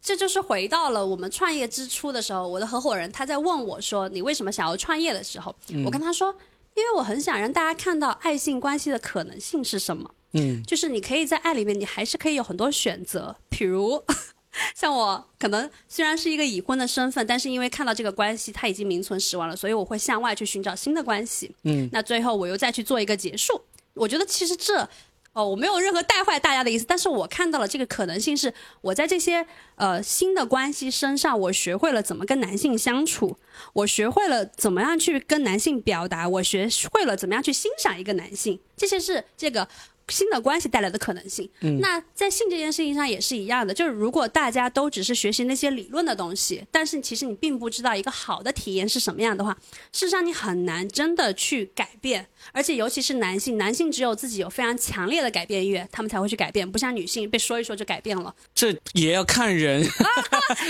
[0.02, 2.48] 这就是回到了我们创业之初的时候。
[2.48, 5.56] 我的合伙人他在问我说：“你为什么想要创业？”的时候，
[5.86, 6.36] 我跟他说
[6.76, 10.14] ：“因为我很想让大家看到爱性关系的可能性是什么。
[10.34, 13.36] 嗯，就是你可以在爱里面，你还是可以有很多选择。
[13.50, 14.04] 比如
[14.76, 21.54] 像我，可能虽然是一个已婚的身份，但是因为看到这个关系它已经名存实亡了，所以我会向外去寻找新的关系。
[21.64, 23.62] 嗯，那最后我又再去做一个结束。”
[23.94, 24.88] 我觉得其实这，
[25.34, 33.38] 哦，我没有任何带坏大家的意思，但是我看到了这个可能性是，我在这些呃新的关系身上，我学会了怎么跟男性相处，
[33.74, 39.68] 我学会了怎么样去跟男性表达，我学会了怎么样去欣赏一个男性，这些是这个。
[40.12, 41.50] 新的关系带来的可能性，
[41.80, 43.74] 那在性这件事情上也是一样的。
[43.74, 49.58] 就是如果大家都只是学习那些理论的东西，但是其实你并不知道一个好的体验是什么样的话，
[49.92, 52.28] 事实上你很难真的去改变。
[52.52, 58.34] 而且尤其是男性，男性只有自己有非常强烈的改变意愿，他们才会去改变，不像女性被说一说就改变了。
[58.54, 60.08] 这也要看人，啊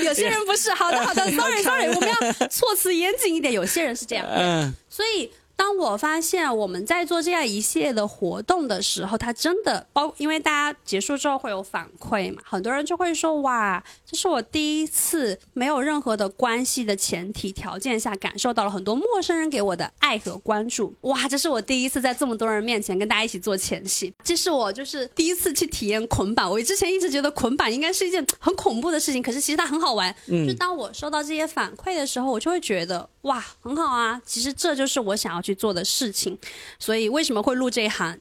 [0.03, 0.71] 有些人不是。
[0.73, 3.53] 好的，好的， sorry sorry，我们要措辞严谨一点。
[3.53, 5.31] 有些人是这样，嗯，所以。
[5.61, 20.95] 当我发现我们在做这样一系列的活动的时候，它真的包，因为大家结束之后会有反馈嘛，很多人就会说：“哇，这是我第一次没有任何的关系的前提条件下，感受到了很多陌生人给我的爱和关注。
[21.01, 26.49] 哇，这是我第一次在这么多人面前跟大家一起做前戏，这是我就是第一次去体验捆绑。
[26.49, 30.13] 我之前一直觉得捆绑应该是一件很恐怖的事情，可是其实它很好玩。
[30.25, 34.21] 嗯就当我收到这些反馈的时候，我就会觉得哇，很好啊。
[34.25, 35.55] 其实这就是我想要去。
[35.61, 36.35] 做的事情，
[36.79, 38.17] 所以为什么会入这一行？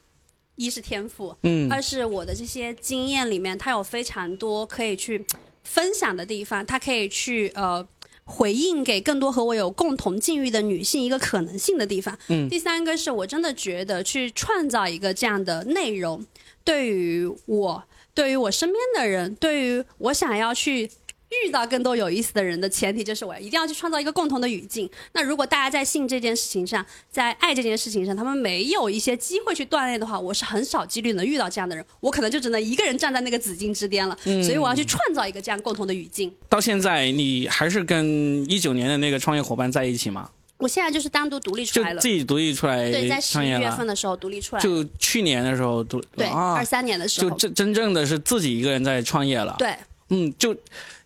[0.56, 5.24] 一是天赋，嗯，二是我的这些经验里面，它有非常多可以去
[5.64, 7.88] 分享的地方，它可以去呃
[8.24, 12.18] 回应给更多和我有共同境遇的女性一个可能性的地方。
[12.28, 16.26] 嗯，第三个是我真的觉得去创造一个这样的内容，
[16.62, 17.82] 对于我，
[18.12, 20.90] 对于我身边的人，对于我想要去。
[21.30, 24.90] 遇到更多有意思的人的前提就是我一定要去创造一个共同的语境。
[25.12, 31.84] 那如果大家在性这件事情上，在爱这件事情上，他们没有一些机会去锻炼的话，我是很少几率能遇到这样的人。
[32.00, 34.18] 我可能就只能一个人站在那个紫禁之巅了。
[34.24, 36.34] 嗯，所以我要去创造一个这样共同的语境。
[36.48, 38.04] 到现在，你还是跟
[38.50, 40.30] 一九年的那个创业伙伴在一起吗？
[40.56, 42.90] 我现在就是单独独立出来了，自己独立出来。
[42.90, 44.62] 对，在十一月份的时候独立出来。
[44.62, 49.54] 就去年的时候独对，二三年的时候就真真正的是自己一个人在创业了。
[49.58, 49.76] 对，
[50.08, 50.56] 嗯，就。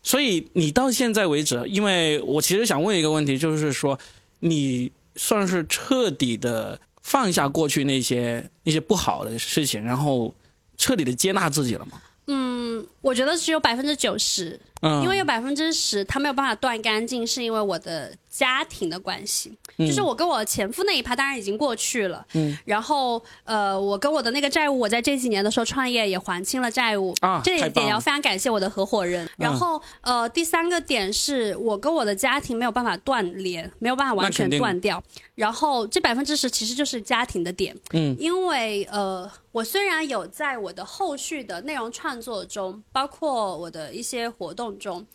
[0.05, 3.99] 所以你到现在为止，因为我其实想问一个问题，就是说，
[4.41, 10.33] 你算是彻底的放下过去那些那些不好的事情，然后
[10.77, 12.01] 彻底的接纳自己了吗？
[12.27, 14.61] 嗯，我觉得只有百分之九十。
[14.85, 19.57] 嗯因为有百分之十他没有办法断干净，是因为我的家庭的关系。
[19.78, 19.87] 嗯。
[19.87, 29.28] 就是我跟我前夫那一趴当然已经过去了，嗯，然后呃，我跟我的那个债务，我在这几年的时候创业也还清了债务啊这一点要非常感谢我的合伙人。
[29.37, 35.03] 然后呃，第三个点是我跟我的家庭没有办法断联，没有办法完全断掉。
[35.35, 45.07] 然后这百分之十其实就是家庭的点，嗯，因为呃，我虽然有在我的后续的内容创作中，包括我的一些活动中，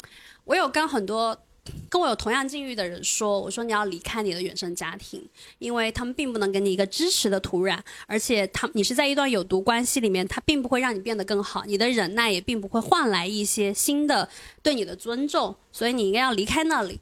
[0.45, 1.38] 我有跟很多
[1.89, 5.22] 跟我有同样境遇的人说，我说你要离开你的原生家庭，
[5.60, 14.28] 因为他们并不能给你一个支持的土壤，而且他你是在一段有毒关系里面，他并不会让你变得更好，你的忍耐也并不会换来一些新的
[14.64, 16.99] 对你的尊重，所以你应该要离开那里。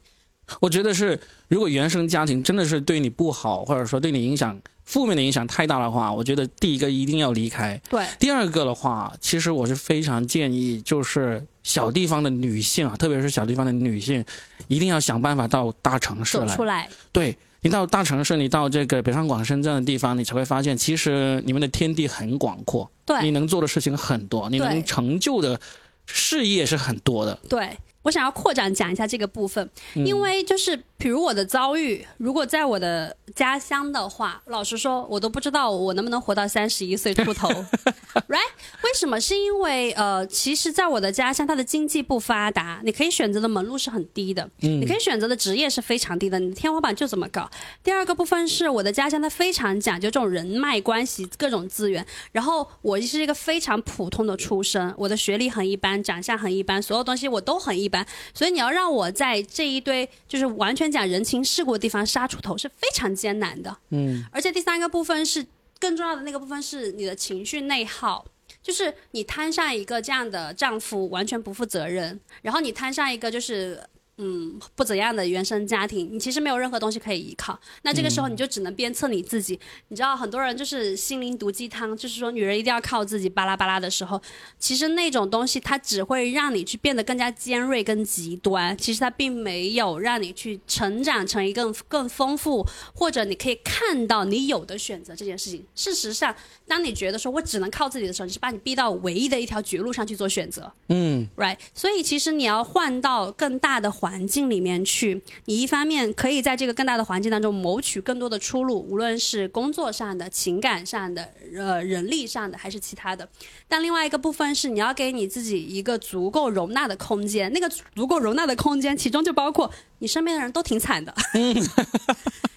[0.60, 7.78] 我觉得是，如果原生家庭真的是对你不好，或者说对你影响负面的影响太大的话，我觉得第一个一定要离开。
[7.90, 14.24] 对，第二个的话，其实我是非常建议，就是小地方的女性啊，特别是小地方的女性，
[14.68, 16.64] 一定要想办法到大城市来走出。
[16.64, 22.90] 来，对你到大城市，你到这个北上广深这样的地方，你才会发现，其实你们的天地很广阔，
[23.20, 25.60] 你能做的事情很多，你能成就的
[26.06, 27.38] 事业是很多的。
[27.50, 27.76] 对。
[28.08, 37.46] 我想要扩展讲一下这个部分，嗯因为就是比如我的遭遇，如果在我的家乡的话，老实说，我都不知道我能不能活到三十一岁出头，
[38.28, 38.50] right？
[38.82, 39.20] 为什么？
[39.20, 47.46] 是因为呃，其实，在我的家乡，它的经济不发达，你可以选择的门路是很低的，嗯你可以选择的职业是非常低的，你的天花板就这么高。
[47.84, 52.06] 第二个部分是我的家乡，它非常讲究这种人脉关系、各种资源。
[52.32, 57.97] 然后我是一个非常普通的出身，我的学历很一般，长相很一般，所有东西我都很一般。
[58.34, 63.76] 所以你要让我在这一堆就是完全讲人情世故的地方杀出头是非常艰难的。
[63.90, 65.46] 嗯，而且第三个部分是
[65.78, 68.26] 更重要的那个部分是你的情绪内耗。
[68.62, 73.82] 就是你摊上一个这样的丈夫，完全不负责任，然后你摊上一个就是
[74.18, 77.58] 嗯不怎样的原生家庭，你其实没有任何东西可以依靠。
[77.82, 79.58] 那这个时候你就只能鞭策你自己。
[79.88, 84.20] 你知道很多人就是心灵毒鸡汤，就是说女人一定要靠自己，巴拉巴拉的时候，
[84.58, 92.64] 其实那种东西它只会让你去变得更加尖锐跟极端，其实它并没有让你去成长成一个更更丰富，
[92.94, 95.64] 或者你可以看到你有的选择这件事情。
[95.74, 96.34] 事实上，
[96.66, 100.72] 当你觉得说我只能靠自己的时候，你是把你逼到唯一的一条绝路上去做选择。
[100.88, 101.56] 嗯，right？
[101.74, 113.28] 所以其实你要换到更大的环环境里面去，你一方面可以在这个更大的环境当中谋取更多的出路，无论是工作上的、情感上的、呃人力上的，还是其他的。
[113.68, 121.14] 但另外一个部分是你要给你自己一个足够容纳的空间，那个足够容纳的空间，其中就包括你身边的人都挺惨的。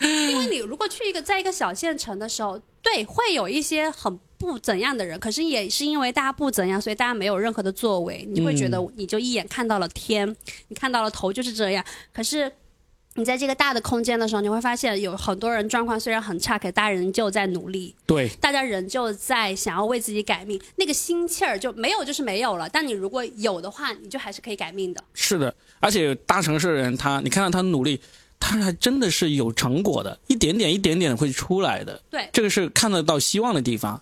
[0.00, 10.36] 因为你如果去一个在一个小县城的时候，对，会有一些很不怎样的人，可是也是因为大家不怎样，所以大家没有任何的作为，你会觉得你就一眼看到了天，
[10.68, 11.84] 你看到了头就是这样。
[12.12, 12.52] 可是
[13.14, 22.68] 你在这个大的空间的时候，你会发现有很多人状况虽然很差，可大家仍旧在努力，对，大家仍旧在想要为自己改命，那个心气儿就没有就是没有了。
[22.68, 25.02] 但你如果有的话，你就还是可以改命的。
[25.14, 28.00] 是的，而且大城市的人他，你看到他努力，
[28.40, 32.00] 他还真的是有成果的，一点点一点点会出来的。
[32.10, 34.00] 对，这个是看得到希望的地方。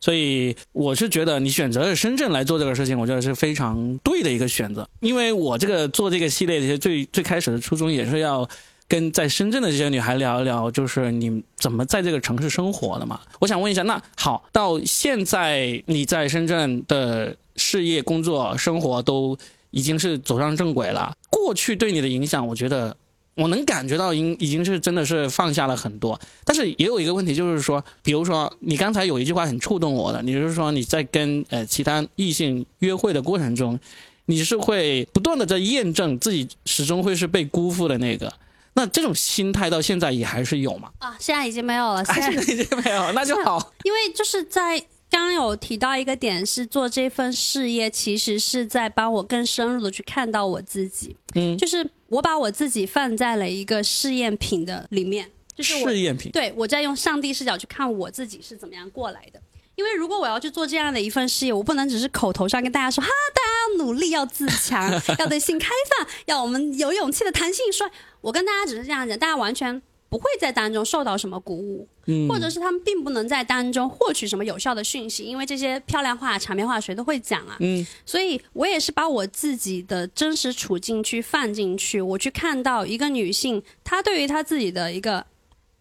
[0.00, 4.88] 所以我是觉得你选择了深圳来做这个事情，我觉得是非常对的一个选择。
[5.00, 8.48] 因为我这个做这个系列的最最开始的初衷也是要
[8.86, 13.20] 跟在深圳的这些女孩聊一聊，就是你怎么在这个城市生活的嘛。
[13.40, 19.36] 我想问一下，那好，到现在你在深圳的事业、工作、生活都
[19.72, 22.96] 已经是走上正轨了，过去对你的影响，我觉得
[23.38, 33.78] 我能感觉到已已经是真的是放下了很多，但是也有一个问题，就是说，比如说你刚才有一句话很触动我的，你就是说你在跟呃其他异性约会的过程中，
[34.26, 38.32] 你是会不断的在验证自己始终会是被辜负的那个，
[38.74, 40.90] 那这种心态到现在也还是有吗？
[40.98, 43.72] 啊，现在已经没有了，现在已经没有，那就好。
[43.84, 44.78] 因为就是在
[45.10, 51.16] 刚刚有提到一个点，是做这份事业，其实是在帮我更深入的去看到我自己。
[51.34, 59.40] 嗯，就是我把我自己放在了一个试验品的里面，就是我试验品，对我在用上帝视角去看我自己是怎么样过来的。
[59.76, 63.48] 因为如果我要去做这样的一份事业，我不能只是口头上跟大家说哈，大家
[63.78, 64.90] 要努力，要自强，
[65.20, 67.88] 要对性开放，要我们有勇气的谈性说，
[68.20, 77.56] 我跟大家只是这样讲，大家完全不会在当中受到什么鼓舞，嗯，或者是他们并不能在当中获取什么有效的讯息，因为这些漂亮话、场面话谁都会讲啊。
[77.60, 85.26] 嗯，所以我也是把我自己的真实处境去放进去，我去看到一个女性，她对于她自己的一个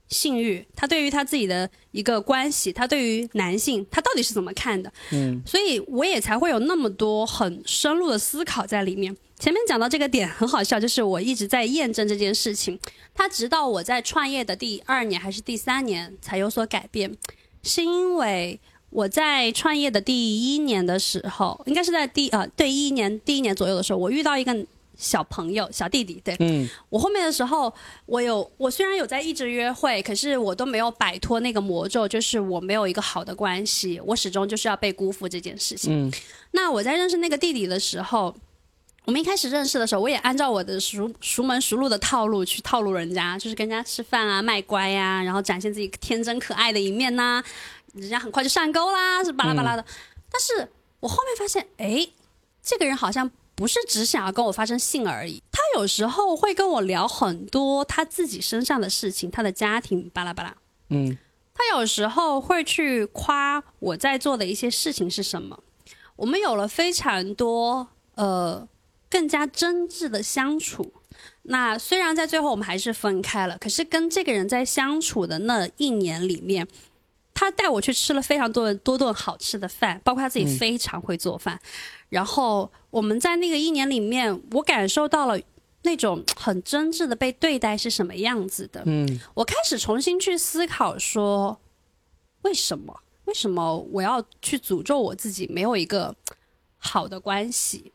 [0.09, 4.91] 性欲，她对于她自己的一个关系，她对于男性，她到底是怎么看的？
[5.13, 9.15] 嗯，所以我也才会有那么多很深入的思考在里面。
[9.39, 12.79] 前面讲到这个点很好笑，就是我一直在验证这件事情，
[13.13, 17.15] 他直到我在创业的第二年还是第三年才有所改变，
[17.61, 18.59] 是因为
[18.89, 24.65] 我在创业的第一年的时候，应该是在第呃对一年第一年左右的时候，我遇到一个
[24.97, 26.67] 小朋友小弟弟，对，嗯。
[26.89, 27.71] 我后面的时候，
[28.07, 36.07] 我有我虽然有在一直约会，可是我都没有摆脱那个魔咒，就是我没有一个好的关系，我始终就是要被辜负这件事情。
[36.07, 36.11] 嗯。
[36.51, 38.35] 那我在认识那个弟弟的时候，
[39.07, 47.41] 我们一开始认识的时候，我也按照我的熟熟门熟路的套路去套路人家，就是跟人家吃饭啊、卖乖呀、然后展现自己天真可爱的一面呐、
[47.93, 49.85] 人家很快就上钩啦，是巴拉巴拉的。
[50.29, 52.05] 但是我后面发现，哎，
[52.61, 60.53] 这个人好像不是只想要跟我发生性而已，他有时候会跟我聊很多他自己身上的事情，他的家庭巴拉巴拉。
[60.89, 61.17] 嗯
[61.53, 65.57] 他有时候会去夸我在做的一些事情是什么。
[66.17, 68.67] 我们有了非常多呃
[69.09, 70.93] 更加真挚的相处。
[71.43, 76.67] 那虽然在最后我们还是分开了，可是跟这个人在相处的那一年里面，
[77.33, 81.59] 他带我去吃了非常多的多顿好吃的饭，包括他自己非常会做饭。
[82.09, 85.39] 然后我们在那个一年里面，我感受到了
[85.83, 88.83] 那种很真挚的被对待是什么样子的。
[88.85, 91.59] 嗯我开始重新去思考说，
[92.41, 92.99] 为什么？
[93.25, 96.15] 为什么我要去诅咒我自己没有一个
[96.77, 97.91] 好的关系？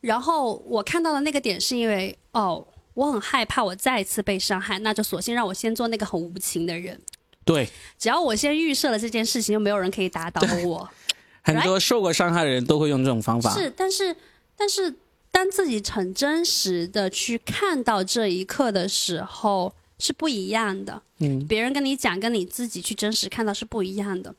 [0.00, 7.00] 然后我看到的那个点是因为，哦，我很害怕我再一次被伤害，那就索性让我先做那个很无情的人。
[7.44, 7.68] 对，
[7.98, 10.88] 只要我先预设了这件事情，就没有人可以打倒我。
[11.42, 13.52] 很多受过伤害的人都会用这种方法。
[13.54, 14.14] 是，但是
[14.56, 14.94] 但是
[15.30, 21.02] 当自己很真实的去看到这一刻的时候，是不一样的。
[21.18, 24.34] 嗯，别人跟你讲，跟你自己去真实看到是不一样的。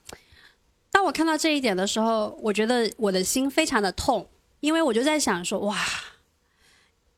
[0.92, 4.28] 当我看到这一点的时候，我觉得我的心非常的痛，
[4.60, 5.78] 因为我就在想说，哇，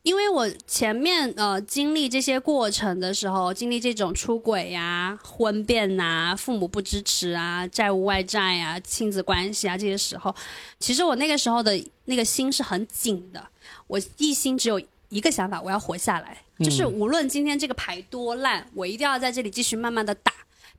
[0.02, 10.34] 因为我前面呃经历这些过程的时候，经历这种出轨呀、婚变呐、父母不支持啊、债务外债啊、亲子关系啊这些时候，
[10.78, 13.44] 其实我那个时候的那个心是很紧的，
[13.88, 20.32] 我一心只有一个想法，我要活下来，就是无论今天这个牌多烂，我一定要在这里继续慢慢的打。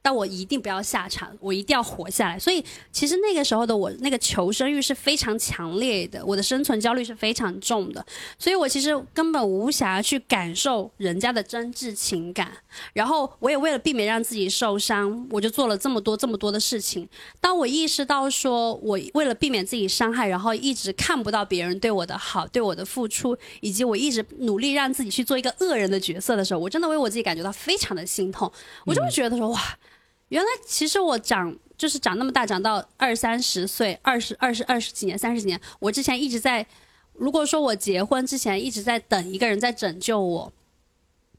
[0.05, 2.37] 但我一定不要下场，我一定要活下来。
[2.37, 8.05] 所以，其实那个时候的我，那个求生欲是非常强烈的，我的生存焦虑是非常重的。
[8.37, 12.51] 所以我其实根本无暇去感受人家的真挚情感。
[12.93, 17.09] 然后，我也为了避免让自己受伤，我就做了这么多这么多的事情。
[17.41, 28.51] 当我意识到说，我为了避免自己伤害，然后一直看不到别人对我的好、对我的付出，以及我一直努力让自己去做一个恶人的角色的时候，我真的为我自己感觉到非常的心痛。
[28.85, 29.59] 我就会觉得说，哇，
[30.29, 36.65] 原来其实我长就是长那么大，长到二三十岁，二十二十二十几年、三十几年，我之前一直在，
[37.13, 40.53] 如果说我结婚之前一直在等一个人在拯救我。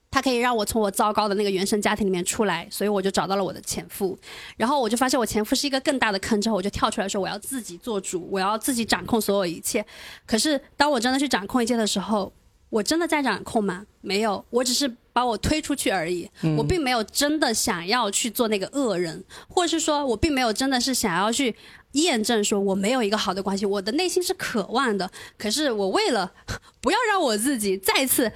[0.09, 4.18] 他可以让我从我糟糕的那个原生家庭里面出来，所以我就找到了我的前夫，
[4.57, 9.84] 然后我就发现我前夫是一个更大的坑，之后我就跳出来说我要自己做主，我要自己掌控所有一切。
[10.24, 12.32] 可是当我真的去掌控一切的时候，
[12.71, 13.87] 我真的在掌控吗？
[14.01, 16.29] 没有，我只是把我推出去而已。
[16.57, 21.55] 我并没有真的想要去做那个恶人，或者是说我并没有真的是想要去
[21.93, 23.64] 验证说我没有一个好的关系。
[23.67, 26.33] 我的内心是渴望的，可是我为了
[26.81, 28.33] 不要让我自己再次。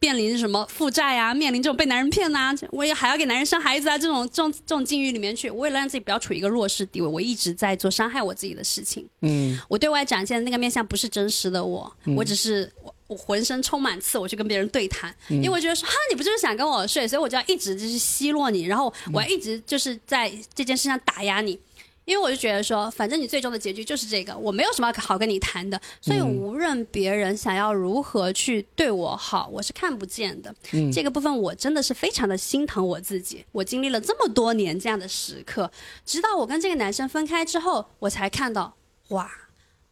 [0.00, 9.04] 面临什么负债啊，面临这种被男人骗呐、我也还要给男人生孩子啊，这种这种这种境遇里面去，为了让自己不要处于一个弱势地位，我一直在做伤害我自己的事情。
[9.22, 12.72] 嗯我对外展现的那个面相不是真实的我，我只是
[13.08, 21.58] 我我浑身充满刺，我去跟别人对谈，因为我觉得说哈，你不就是想跟我睡，所以我就要一直就是奚落你，然后我要一直就是在这件事上打压你。
[22.04, 30.54] 因为我就觉得说，反正你最终的结局就是这个，我没有什么好跟你谈的，所以无论别人想要如何去对我好，我是看不见的。
[30.90, 33.44] 这个部分我真的是非常的心疼我自己。
[33.52, 35.70] 我经历了这么多年这样的时刻，
[36.06, 38.74] 直到我跟这个男生分开之后，我才看到，
[39.08, 39.30] 哇，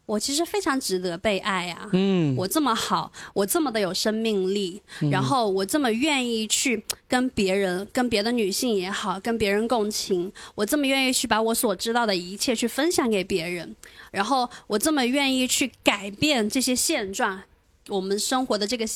[0.06, 1.90] 我其实非常值得被爱啊！
[1.92, 4.80] 嗯我这么好，我这么的有生命力，
[5.10, 13.74] 然后我这么愿意去跟别人、跟别的女性也好，跟别人共情，我这么愿意去把我所知道的一切去分享给别人，
[14.12, 17.42] 然后我这么愿意去改变这些现状，
[17.88, 18.86] 我们生活的这个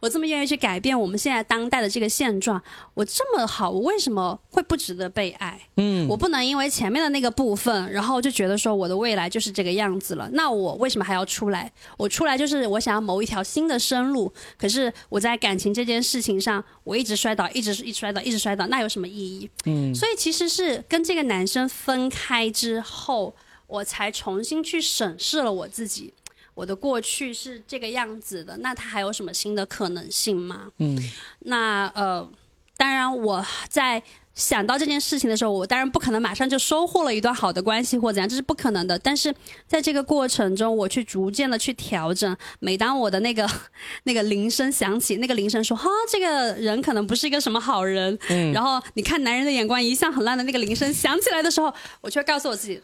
[0.00, 2.62] 我这么愿意去改变我们现在当代的这个现状，
[2.94, 5.60] 我这么好，我为什么会不值得被爱？
[5.76, 10.28] 嗯，我不能因为前面的那个部分，然后就觉得说我的未来就是这个样子了。
[10.32, 11.70] 那我为什么还要出来？
[11.96, 14.32] 我出来就是我想要谋一条新的生路。
[14.58, 19.50] 可是我在感情这件事情上，我一直摔倒，一直一直摔倒，一直摔倒，那有什么意义？
[19.66, 23.34] 嗯，所以其实是跟这个男生分开之后，
[23.66, 26.14] 我才重新去审视了我自己。
[26.54, 30.70] 我的过去是这个样子的，那他还有什么新的可能性吗？
[30.78, 30.96] 嗯，
[31.40, 32.28] 那呃，
[32.76, 34.02] 当然我在
[34.34, 38.98] 想到这件事情的时候，我当然不可能马上就收获了一段好的关系或怎样，这是不可能的。
[38.98, 39.34] 但是
[39.66, 42.36] 在这个过程中，我去逐渐的去调整。
[42.60, 43.48] 每当我的那个
[44.04, 52.80] 那个铃声响起，那个铃声说：“哈，这个人可能不是一个什么好人。”嗯，然后你看男人的眼光一向很烂的那个铃声响起来的时候，我却告诉我自己，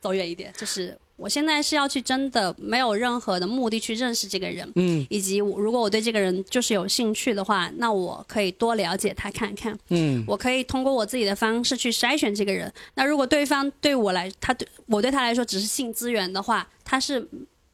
[0.00, 0.98] 走远一点，就是。
[1.20, 12.72] 我现在是要去真的没有任何的目的去认识这个人，嗯，以及我如果我对这个人就是有兴趣的话，那我可以多了解他看看，嗯，我可以通过我自己的方式去筛选这个人。
[12.94, 17.28] 那如果对方对我来，他对我对他来说只是性资源的话，他是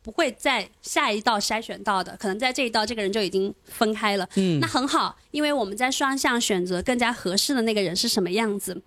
[0.07, 8.81] 不会在下一道筛选到的，可能在这一道这个人就已经分开了，嗯，那很好，因为我们在双向选择更加合适的那个人是什么样子。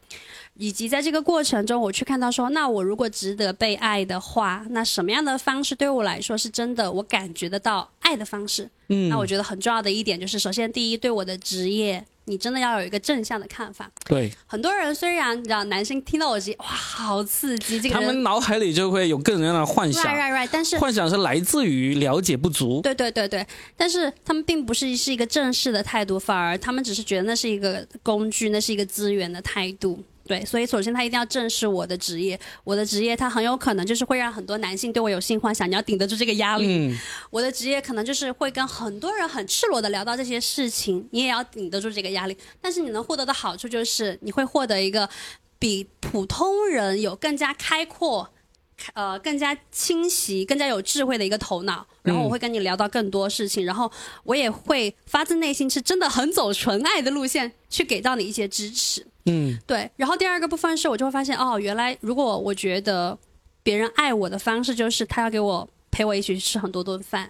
[0.56, 8.70] 以及在这个过程中，我去看到说，那我如果值得被爱的话，那什么样的方式对我来说是真的，我感觉得到爱的方式？
[8.88, 13.90] 嗯，那我觉得很重要的一点就是，首先第一，对我的职业，你真的要有一个正向的看法。
[14.06, 22.82] 对，很多人虽然你知道，男生听到我这，哇，好刺激，这个他们脑海里就会有各种各样的幻想，right right right，但是幻想是来自于了解不足。
[22.82, 30.04] 对对对对，但是他们并不是是一个正式的态度，反而他们只是觉得那是一个工具，那是一个资源的态度。
[30.30, 36.66] 对，所以首先他一定要正视我的职业，我的职业他很有可能就是会让很多男性对我有性幻想，你要顶得住这个压力。
[36.68, 36.96] 嗯，
[37.32, 42.38] 我的职业可能就是会跟很多人很赤裸的聊到这些事情，你也要顶得住这个压力。
[42.62, 45.10] 但是你能获得的好处就是你会获得一个
[45.58, 48.30] 比普通人有更加开阔。
[48.94, 53.92] 呃，更加清晰、更加有智慧的一个头脑，然后我会跟你聊到更多事情，然后
[54.24, 59.06] 我也会发自内心是真的很走纯爱的路线去给到你一些支持。
[59.26, 59.90] 嗯，对。
[59.96, 63.18] 然后第二个部分是我就会发现，哦，原来如果我觉得
[63.62, 67.30] 别人爱我的方式就是他要给我陪我一起去吃很多顿饭，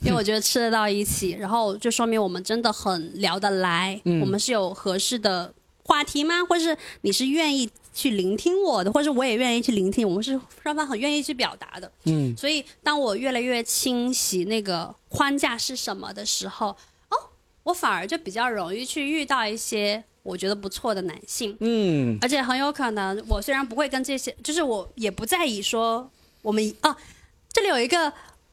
[0.00, 5.52] 因为我觉得吃得到一起，然后就说明我们真的很聊得来，我们是有合适的
[5.84, 6.42] 话题吗？
[6.48, 7.70] 或者是你是愿意？
[7.92, 11.90] 去聆听我的，或者我也愿意去聆听，我们是双方很愿意去表达的。
[12.04, 16.68] 嗯，所以当我越来越清晰那个框架是什么的时候，
[17.08, 17.16] 哦，
[17.64, 21.56] 我反而就比较容易去遇到一些我觉得不错的男性。
[21.60, 26.10] 嗯，而且很有可能，我虽然不会跟这些，就是我也不在意说
[26.42, 26.96] 我们哦，
[27.52, 28.12] 这里有一个。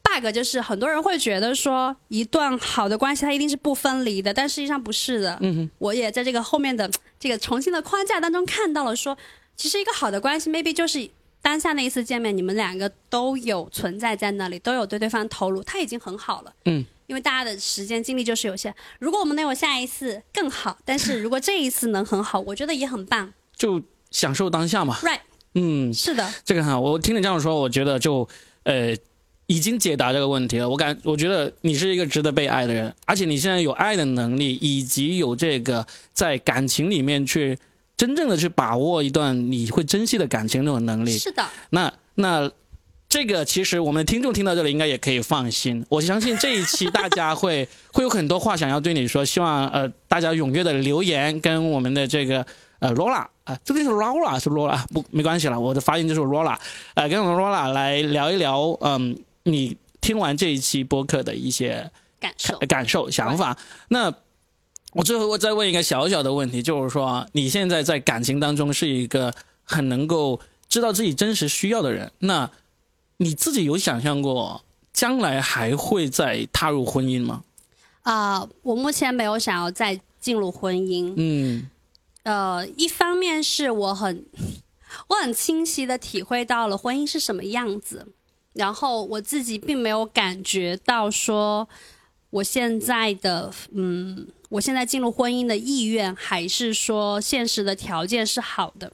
[0.10, 5.38] bug 就是很多人会觉得说一段好的关系它一定是不分离的，但实际上不是的。
[5.42, 6.90] 嗯哼，我也在这个后面的
[7.20, 9.18] 这个重新的框架当中看到了说，
[9.56, 11.10] 其实一个好的关系 maybe 就是
[11.42, 16.54] 当下那一次见面，你们两个都有存在在那里，都有对对方投入，他已经很好了。
[16.66, 23.34] 嗯，因为大家的时间精力就是有限，如果我们能有下一次更好，但是如果这一次能很好，我觉得也很棒。
[23.56, 24.98] 就享受当下嘛。
[25.02, 25.20] Right。
[25.56, 26.32] 嗯，是的。
[26.46, 28.28] 这个哈，我听你这样说，我觉得就
[28.64, 28.96] 呃。
[29.48, 30.70] 已经解答这个问题了。
[30.70, 37.58] 我感，我觉得你是一个值得被爱的人，而且你现在有爱的能力，以及有这个在感情里面去
[37.96, 41.18] 真正的去把握一段你会珍惜的感情那种能力。
[41.18, 41.44] 是的。
[41.70, 42.52] 那那
[43.08, 45.86] 这个其实我们的听众听到这里应该也可以放心。
[45.88, 52.46] 我相信这一期大家会 会有很多话想要对你说，希望呃大家踊跃的留言跟我们的这个
[52.80, 56.58] 呃罗拉啊，这个是 Rola 是 Rola 不没关系了，我的发音就是 Rola，
[56.96, 59.18] 呃跟我们 Rola 来聊一聊嗯。
[59.48, 61.90] 你听完这一期播客的一些
[62.20, 64.14] 感受、感受、想法，那
[64.94, 69.34] 我最后我再问一个小小的问题，就是说，你现在在感情当中是一个
[69.64, 72.50] 很能够知道自己真实需要的人，那
[73.18, 77.44] 你自己有想象过将来还会再踏入婚姻吗？
[78.04, 81.14] 啊，我目前没有想要再进入婚姻。
[81.16, 81.70] 嗯，
[82.24, 84.26] 呃，一方面是我很
[85.08, 88.08] 我很清晰的体会到了婚姻是什么样子。
[88.58, 91.70] 然后我自己并没有感觉到说，
[92.32, 98.92] 我现在的嗯，我现在进入婚姻的意愿，还是说现实的条件是好的，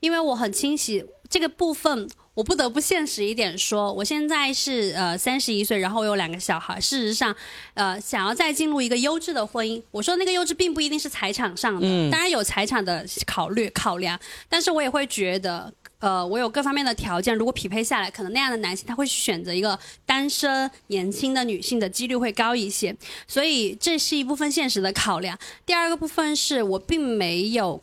[0.00, 7.34] 因为我很清晰这个部分，我不得不现实一点说，我现在是呃三十一岁，然后我有两个小孩，事实上，
[7.74, 15.72] 呃，想要再进入一个优质的婚姻，我说那个优质并不一定是财产上的，当然有财产的考虑考量，但是我也会觉得。
[16.04, 22.94] 呃，我有各方面的条件，如果匹配下来，可能那样的男性他会选择一个单身年轻的女性的几率会高一些，
[23.26, 25.38] 所以这是一部分现实的考量。
[25.64, 27.80] 第二个部分是我并没有，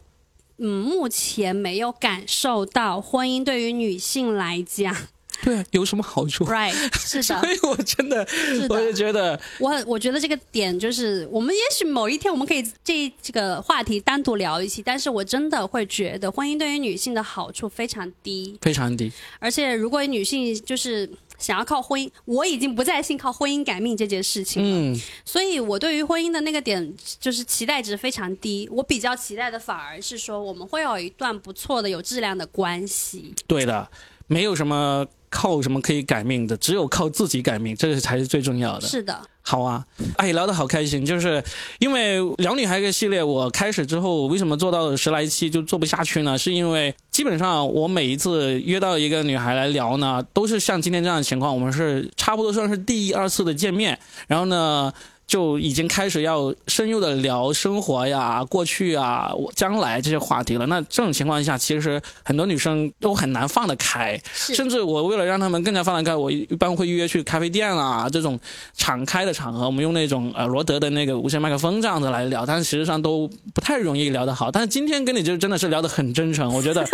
[0.58, 4.96] 嗯，目前没有感受到婚姻对于女性来讲
[5.44, 9.02] 对啊，有什么好处？，right，是的 所，以我真的，是我就。
[9.02, 19.12] 觉得，我我觉得这个点就是，我们也许某一天我们可以这这个话题单独聊一期，但是我真的会觉得婚姻对于女性的好处非常低，非常低。
[19.40, 28.70] 而且如果女性就是想要靠婚姻，我已经不再信靠婚姻改命这件事情了，嗯，所以我对于婚姻的那个点就是期待值非常低。
[28.72, 33.34] 我比较期待的反而是说，我们会有一段不错的、有质量的关系。
[33.48, 33.90] 对的，
[34.28, 38.86] 没有什么靠什么可以改命的，只有靠自己改命，这个才是最重要的。
[38.86, 39.84] 是的，好啊，
[40.18, 41.44] 哎，聊得好开心，就是
[41.80, 46.38] 因为聊女孩这个系列，我开始之后为什么做到十来期就做不下去呢？
[46.38, 54.94] 是因为基本上我每一次约到一个女孩来聊呢，都是像今天这样的情况，我们是差不多算是第一二次的见面，然后呢。
[55.32, 60.66] 就已经开始要深入的聊生活呀、过去啊、将来这些话题了。
[60.66, 64.22] 那这种情况下，其实很多女生都很难放得开。
[64.34, 68.38] 甚至我为了让他们更加放得开，我一般会预约去咖啡店啊这种
[68.76, 74.52] 敞开的场合，我们用那种呃罗德的那个无线麦克风这样子来聊，但是实际上都不太容易聊得好。
[74.52, 76.86] 但是今天跟你就真的是聊得很真诚，我觉得，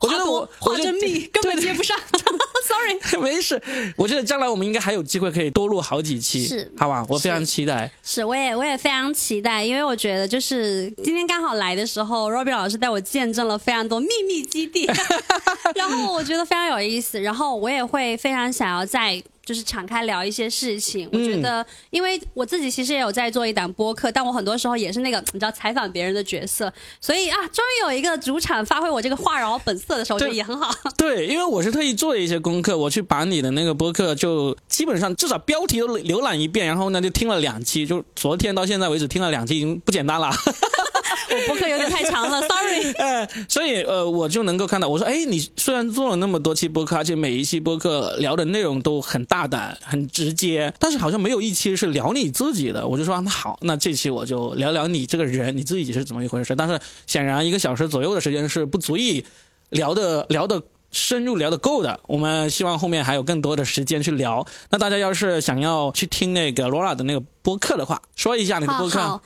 [0.00, 1.96] 我觉得我话我就真密，根本接不上。
[2.64, 3.60] Sorry， 没事，
[3.96, 7.04] 我觉得将来我们应该还有机会可以多录好几期，是好吧？
[7.08, 7.90] 我非常期待。
[8.02, 14.88] 是，我也我也非常期待，因为我觉得就是今天刚好来的时候，Robbie 老师带我见证了非常多秘密基地，
[15.74, 19.22] 然后我觉得非常有意思，然后我也会非常想要在。
[19.44, 30.72] 就是敞开聊一些事情，我觉得，因为我自己其实也有在做一档播客，但我很多时候也是那个你知道采访别人的角色，所以啊，终于有一个主场发挥我这个话痨本色的时候，我觉得也很好。
[30.96, 40.30] 对，因为我是特意做了一些功课，我去把你的那个播客就基本上至少标题都浏览一遍，然后呢就听了两期，就昨天到现在为止听了两期，已经不简单了。
[41.30, 42.92] 我播客有点太长了， sorry。
[42.94, 52.86] 呃，所以呃，我就能够看到，我说，哎，你虽然做了那么多期播客，而且每一期播客聊的内容都很大胆、很直接，但是好像没有一期是聊你自己的。
[52.86, 56.54] 我就说，那好，那这期我就聊聊你这个人，你自己是怎么一回事。
[56.56, 59.24] 但是显然一个小时左右的时间是不足以
[59.70, 60.62] 聊的聊的。
[60.94, 64.46] 深入聊得够的，我们希望后面还有更多的时间去聊。
[64.68, 69.22] 那大家要是想要去听那个 Laura 的那个播客的话，说一下你的播客，好，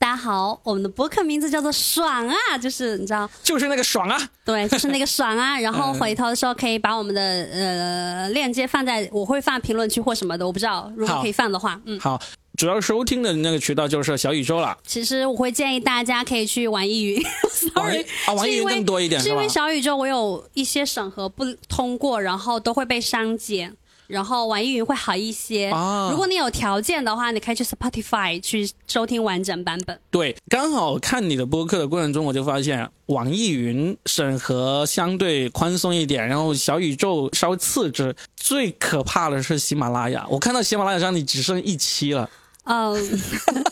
[0.00, 5.58] 大家好，我们的博客名字叫做“爽啊”，就是你知道，就是那个爽啊，对，就是那个爽啊。
[5.60, 12.20] 然后回头的时候可以把我们的呃链接放在，我会放评论区或什么的，我不知道，如果可以放的话，嗯，好，
[12.56, 14.78] 主要收听的那个渠道就是小宇宙了。
[14.86, 17.20] 其实我会建议大家可以去网易云
[17.50, 19.48] ，sorry，啊，网易云更多一点吧是因为？
[19.48, 23.76] 小宇宙我有一些审核不通过，然后都会被删减。
[24.08, 25.68] 然后网易云会好一些。
[25.68, 29.96] 啊如果你有条件的话，你可以去 Spotify 去收听完整版本。
[30.10, 38.16] 对，刚好看你的播客的过程中，我就发现网易云审核相对宽松一点，然后小宇宙稍微次之。
[38.34, 42.28] 最可怕的是喜马拉雅，我看到喜马拉雅上你只剩一期了。
[42.64, 42.94] 嗯，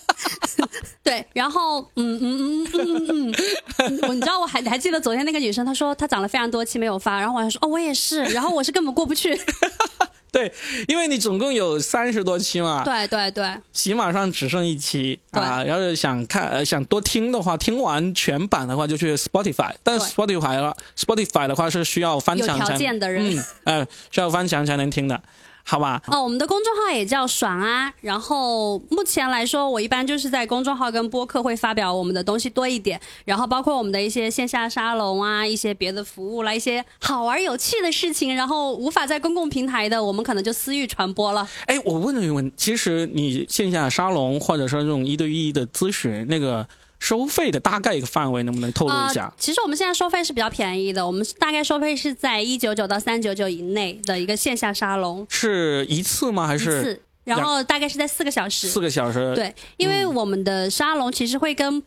[1.02, 3.34] 对，然后嗯嗯嗯嗯
[3.78, 9.38] 嗯你知道我还还记得昨天那个女生，她说她涨了非常多期没有发，然后我还说哦我也是，然后我是根本过不去。
[10.36, 10.52] 对，
[10.86, 15.64] 因为你总共有三十多期嘛，对对对，喜马上只剩一期啊。
[15.64, 23.38] 要是想看、呃、想多听的话，听完全版的话就去 Spotify，但 Spotify 啊，Spotify 的话是需要翻有条墙才件的人。
[23.38, 25.18] 嗯呃需要翻墙才能听的，
[25.68, 26.00] 好吧？
[26.06, 27.92] 哦，我们的公众号也叫爽啊。
[28.00, 41.48] 然后目前来说，我一般就是在公众号跟播客会发表我们的东西多一点，然后包括我们的一些线下沙龙啊，一些别的服务啦，一些好玩有趣的事情，然后无法在公共平台的，我们可能就私域传播了。
[41.66, 46.66] 哎，我问了一个问题，其实你线下沙龙或者说这种一对一的咨询，那个
[47.06, 49.26] 收费的大概一个范围，能不能透露一下？
[49.26, 56.48] 呃其实我们现在收费是比较便宜的，我们大概收费是在一九九到三九九以内的一个线下沙龙是一次吗？
[56.48, 58.66] 还一是次，然后大概是在四个小时。
[58.66, 61.80] 四个小时？，对，因为我们的沙龙其实会跟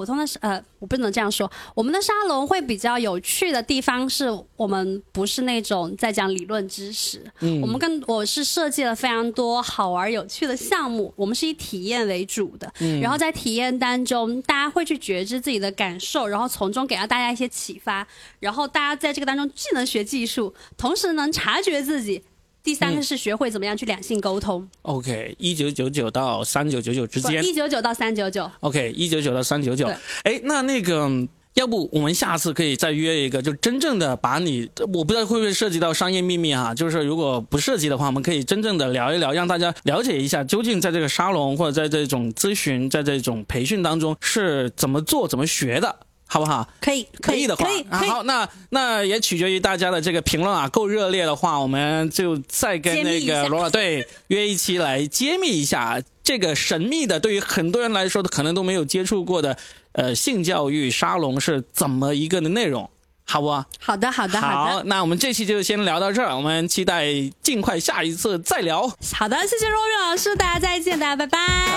[0.00, 4.26] 普通的呃，我不能这样说，我们的沙龙会比较有趣的地方是
[4.56, 22.22] 我们不是那种在讲理论知识，嗯我们跟我是设计了非常多好玩有趣的项目，我们是以体验为主的，嗯然后在体验当中，大家会去觉知自己的感受，然后从中给到大家一些启发，然后大家在这个当中既能学技术，同时能察觉自己。
[22.62, 28.50] 第三嗯个是学会怎么样去两性沟通，OK，一九九九到三九九九之间一九九到三九九。
[28.60, 29.94] ，OK，一九九到三九九对。
[30.24, 31.08] 哎，那那个
[31.54, 36.74] 要不我们下次可以再约一个，就真正的把你，我不知道会不会涉及到商业秘密啊？
[36.74, 45.96] 就是如果不涉及的话，我们可以真正的聊一聊，让大家了解一下，究竟在这个沙龙或者在这种咨询、在这种培训当中是怎么做、怎么学的。
[46.32, 46.64] 好不好？
[46.80, 59.56] 可以，可以的话，好，那那也取决于大家的这个评论啊，够热烈的话，我们就再跟那个罗老队约一期来揭秘一下这个神秘的，对于很多人来说的可能都没有接触过的，
[59.90, 62.88] 呃，性教育沙龙是怎么一个的内容，
[63.24, 63.50] 好不？
[63.80, 64.84] 好的，好的，好的。
[64.84, 67.06] 那我们这期就先聊到这儿，我们期待
[67.42, 68.88] 尽快下一次再聊。
[69.14, 71.74] 好的，谢谢若瑞老师，大家再见，大家拜拜，拜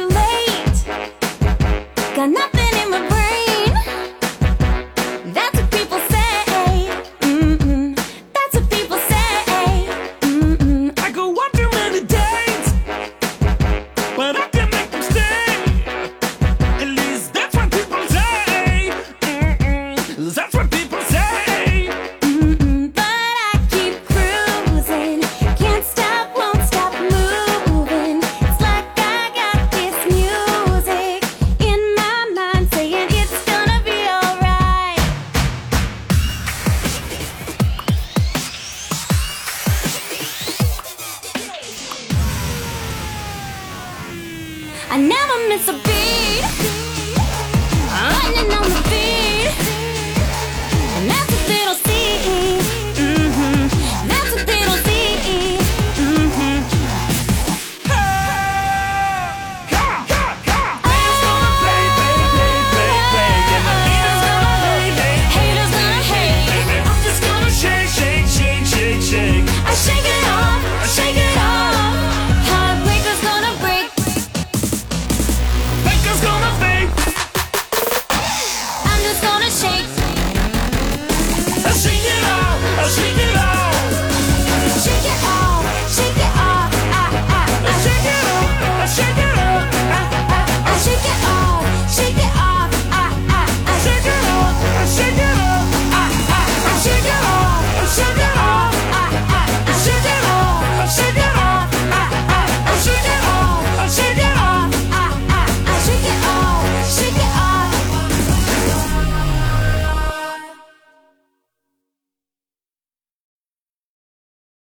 [0.00, 0.45] 拜。